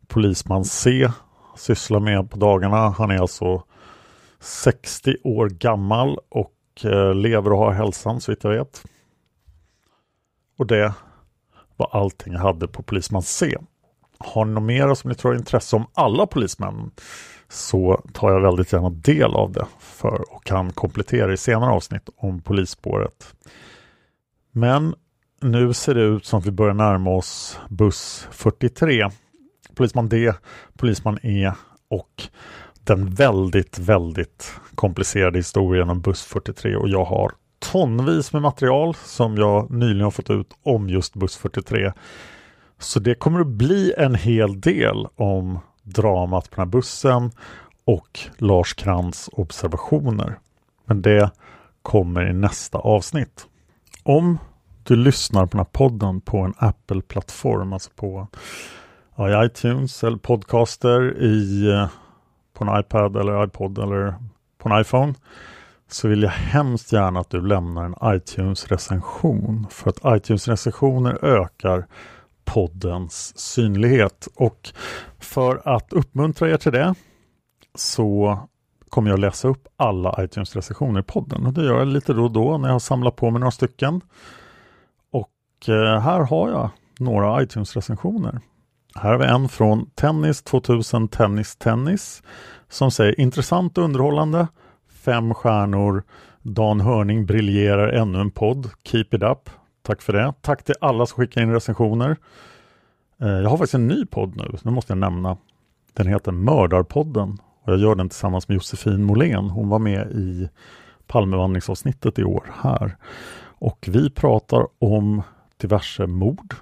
[0.06, 1.10] polisman C
[1.56, 2.90] sysslar med på dagarna.
[2.90, 3.62] Han är alltså
[4.40, 8.84] 60 år gammal och eh, lever och har hälsan så vitt jag vet.
[10.58, 10.94] Och det
[11.76, 13.56] var allting jag hade på polisman C.
[14.18, 16.90] Har ni något mer som ni tror är intresse om alla polismän
[17.48, 22.08] så tar jag väldigt gärna del av det för och kan komplettera i senare avsnitt
[22.16, 23.34] om polisspåret.
[24.52, 24.94] Men
[25.40, 29.08] nu ser det ut som att vi börjar närma oss buss 43.
[29.74, 30.32] Polisman D,
[30.76, 31.52] Polisman E
[31.88, 32.22] och
[32.74, 39.36] den väldigt, väldigt komplicerade historien om buss 43 och jag har tonvis med material som
[39.36, 41.92] jag nyligen har fått ut om just buss 43.
[42.78, 47.30] Så det kommer att bli en hel del om dramat på den här bussen
[47.84, 50.38] och Lars Krantz observationer.
[50.84, 51.30] Men det
[51.82, 53.46] kommer i nästa avsnitt.
[54.02, 54.38] Om
[54.82, 58.26] du lyssnar på den här podden på en Apple-plattform, alltså på
[59.16, 61.88] ja, iTunes eller podcaster i, eh,
[62.54, 64.14] på en iPad eller iPod eller
[64.58, 65.14] på en iPhone
[65.88, 71.86] så vill jag hemskt gärna att du lämnar en iTunes-recension för att iTunes-recensioner ökar
[72.44, 74.28] poddens synlighet.
[74.34, 74.72] Och
[75.18, 76.94] för att uppmuntra er till det
[77.74, 78.38] så
[78.88, 81.46] kommer jag läsa upp alla iTunes-recensioner i podden.
[81.46, 83.50] Och det gör jag lite då och då när jag har samlat på mig några
[83.50, 84.00] stycken.
[85.10, 88.40] Och eh, här har jag några iTunes-recensioner.
[88.94, 92.22] Här har vi en från Tennis 2000 Tennis Tennis
[92.68, 94.48] som säger intressant och underhållande.
[95.00, 96.02] Fem stjärnor.
[96.42, 98.70] Dan Hörning briljerar ännu en podd.
[98.84, 99.50] Keep it up.
[99.82, 100.32] Tack för det.
[100.40, 102.16] Tack till alla som skickar in recensioner.
[103.20, 105.36] Eh, jag har faktiskt en ny podd nu, nu måste jag nämna.
[105.92, 109.50] Den heter Mördarpodden och jag gör den tillsammans med Josefin Molén.
[109.50, 110.48] Hon var med i
[111.06, 112.96] Palmevandringsavsnittet i år här.
[113.40, 115.22] Och vi pratar om
[115.56, 116.54] diverse mord.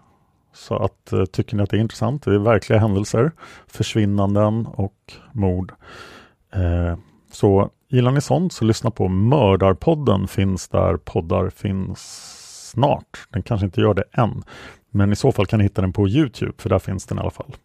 [0.53, 3.33] Så att eh, tycker ni att det är intressant, det är verkliga händelser,
[3.67, 5.73] försvinnanden och mord.
[6.53, 6.99] Eh,
[7.33, 12.33] så gillar ni sånt så lyssna på Mördarpodden finns där poddar finns
[12.71, 13.27] snart.
[13.31, 14.43] Den kanske inte gör det än.
[14.91, 17.21] Men i så fall kan ni hitta den på Youtube, för där finns den i
[17.21, 17.57] alla fall.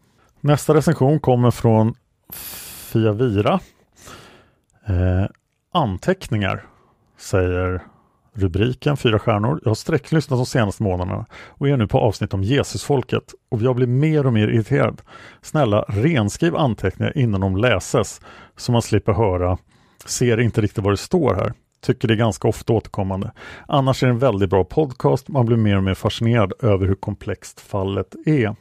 [0.41, 1.93] Nästa recension kommer från
[2.91, 3.59] Fiavira.
[4.87, 5.25] Eh,
[5.73, 6.65] anteckningar,
[7.17, 7.81] säger
[8.33, 9.59] rubriken, fyra stjärnor.
[9.63, 13.75] Jag har sträcklyssnat de senaste månaderna och är nu på avsnitt om Jesusfolket och jag
[13.75, 15.01] blir mer och mer irriterad.
[15.41, 18.21] Snälla, renskriv anteckningar innan de läses
[18.57, 19.57] så man slipper höra,
[20.05, 21.53] ser inte riktigt vad det står här.
[21.81, 23.31] Tycker det är ganska ofta återkommande.
[23.67, 25.27] Annars är det en väldigt bra podcast.
[25.27, 28.55] Man blir mer och mer fascinerad över hur komplext fallet är.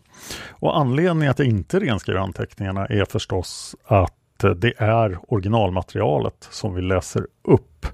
[0.49, 6.75] Och anledningen att jag inte renskriver anteckningarna är förstås att eh, det är originalmaterialet som
[6.75, 7.87] vi läser upp.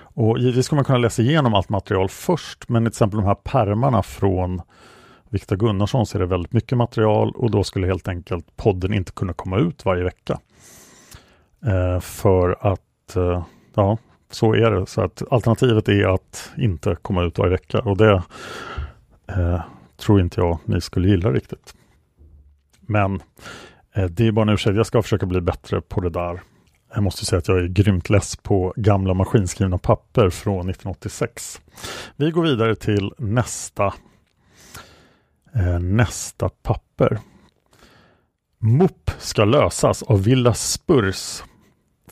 [0.00, 3.34] Och givetvis ska man kunna läsa igenom allt material först, men till exempel de här
[3.34, 4.62] permarna från
[5.30, 9.12] Viktor Gunnarsson så är det väldigt mycket material och då skulle helt enkelt podden inte
[9.12, 10.38] kunna komma ut varje vecka.
[11.66, 12.80] Eh, för att,
[13.16, 13.44] Eh,
[13.74, 13.98] ja,
[14.30, 14.86] så är det.
[14.86, 18.22] Så att alternativet är att inte komma ut varje vecka och det
[19.28, 19.60] eh,
[19.96, 21.74] tror inte jag ni skulle gilla riktigt.
[22.80, 23.20] Men
[23.94, 24.76] eh, det är bara en ursäkt.
[24.76, 26.40] Jag ska försöka bli bättre på det där.
[26.94, 31.60] Jag måste säga att jag är grymt less på gamla maskinskrivna papper från 1986.
[32.16, 33.94] Vi går vidare till nästa
[35.54, 37.18] eh, nästa papper.
[38.58, 41.42] MOP ska lösas av Villa Spurs.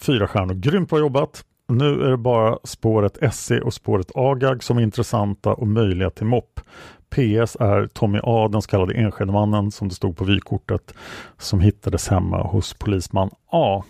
[0.00, 0.54] Fyra stjärnor.
[0.54, 1.44] Grymt bra jobbat.
[1.68, 6.26] Nu är det bara spåret SE och spåret AGAG som är intressanta och möjliga till
[6.26, 6.60] mopp.
[7.08, 10.94] PS är Tommy A, den så kallade Enskedemannen som det stod på vykortet,
[11.38, 13.82] som hittades hemma hos polisman A.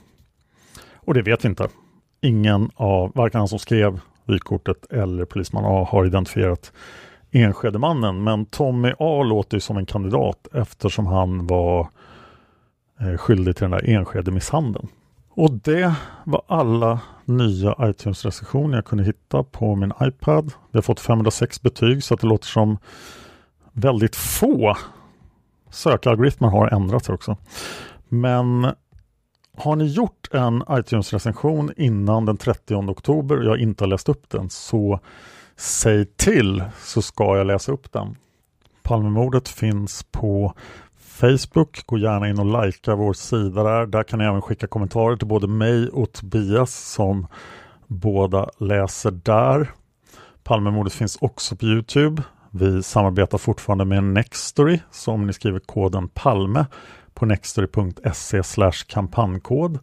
[0.95, 1.69] Och det vet vi inte.
[2.21, 6.73] Ingen av, varken han som skrev vykortet eller polisman A har identifierat
[7.31, 8.25] Enskedemannen.
[8.25, 11.89] Men Tommy A låter ju som en kandidat eftersom han var
[13.01, 14.89] eh, skyldig till den där Enskede-misshandeln.
[15.37, 20.53] Och det var alla nya iTunes-recensioner jag kunde hitta på min iPad.
[20.71, 22.79] Vi har fått 506 betyg så att det låter som
[23.73, 24.77] väldigt få
[25.71, 27.37] sökalgoritmer har ändrat sig också.
[28.09, 28.67] Men
[29.57, 34.29] har ni gjort en iTunes-recension innan den 30 oktober och jag inte har läst upp
[34.29, 35.01] den så
[35.57, 38.17] säg till så ska jag läsa upp den.
[38.83, 40.55] Palmemordet finns på
[41.17, 41.87] Facebook.
[41.87, 43.87] Gå gärna in och likea vår sida där.
[43.87, 47.27] Där kan ni även skicka kommentarer till både mig och Tobias som
[47.87, 49.71] båda läser där.
[50.45, 52.23] Palmemordet finns också på Youtube.
[52.51, 56.67] Vi samarbetar fortfarande med Nextory så om ni skriver koden PALME
[57.15, 58.43] på nextory.se
[58.87, 59.79] kampanjkod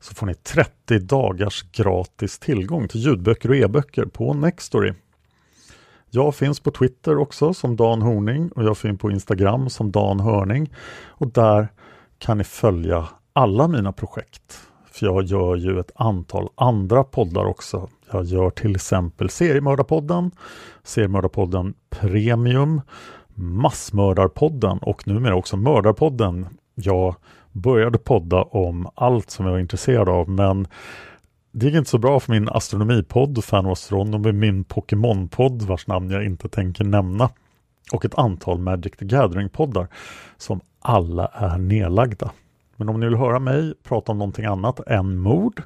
[0.00, 4.92] så får ni 30 dagars gratis tillgång till ljudböcker och e-böcker på Nextory.
[6.10, 10.20] Jag finns på Twitter också som Dan Horning och jag finns på Instagram som Dan
[10.20, 10.74] Hörning.
[11.06, 11.68] Och där
[12.18, 14.60] kan ni följa alla mina projekt.
[14.92, 17.88] För jag gör ju ett antal andra poddar också.
[18.12, 20.30] Jag gör till exempel Seriemördarpodden,
[20.82, 22.80] Seriemördarpodden Premium,
[23.34, 26.46] Massmördarpodden och numera också Mördarpodden.
[26.74, 27.14] Jag
[27.52, 30.66] började podda om allt som jag var intresserad av men
[31.52, 36.10] det gick inte så bra för min astronomipodd Fan of Astronomy, min Pokémon-podd vars namn
[36.10, 37.30] jag inte tänker nämna
[37.92, 39.88] och ett antal Magic the Gathering-poddar
[40.36, 42.30] som alla är nedlagda.
[42.76, 45.62] Men om ni vill höra mig prata om någonting annat än mord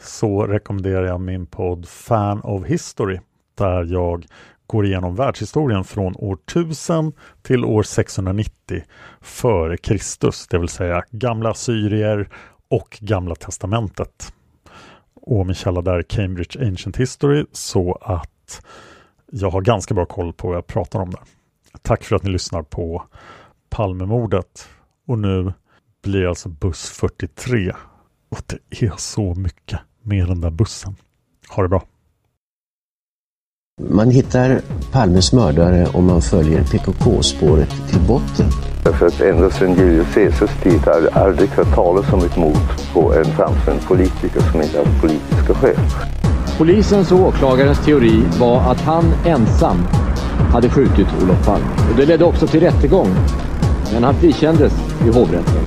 [0.00, 3.20] så rekommenderar jag min podd Fan of History
[3.54, 4.26] där jag
[4.66, 7.12] går igenom världshistorien från år 1000
[7.42, 8.82] till år 690
[9.20, 12.28] före Kristus, det vill säga gamla Assyrier
[12.70, 14.32] och Gamla Testamentet
[15.26, 18.64] och min källa där är Cambridge Ancient History så att
[19.30, 21.20] jag har ganska bra koll på vad jag pratar om där.
[21.82, 23.04] Tack för att ni lyssnar på
[23.70, 24.68] Palmemordet.
[25.06, 25.52] Och nu
[26.02, 27.72] blir alltså buss 43.
[28.28, 30.96] Och det är så mycket med den där bussen.
[31.48, 31.82] Ha det bra!
[33.82, 34.60] Man hittar
[34.92, 38.46] Palmes mördare om man följer PKK-spåret till botten.
[38.84, 42.92] Därför att ända sedan Julius Caesars tid har jag aldrig hört talas om ett mord
[42.92, 45.76] på en framstående politiker som inte haft politiska skäl.
[46.58, 49.78] Polisens och åklagarens teori var att han ensam
[50.52, 51.66] hade skjutit Olof Palme.
[51.90, 53.08] Och det ledde också till rättegång.
[53.92, 54.72] Men han frikändes
[55.06, 55.66] i hovrätten.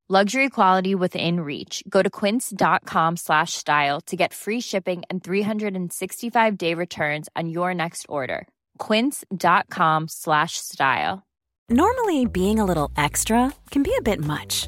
[0.11, 1.85] Luxury quality within reach.
[1.87, 7.73] Go to quince.com slash style to get free shipping and 365 day returns on your
[7.73, 8.45] next order.
[8.77, 11.23] Quince.com slash style.
[11.69, 14.67] Normally, being a little extra can be a bit much,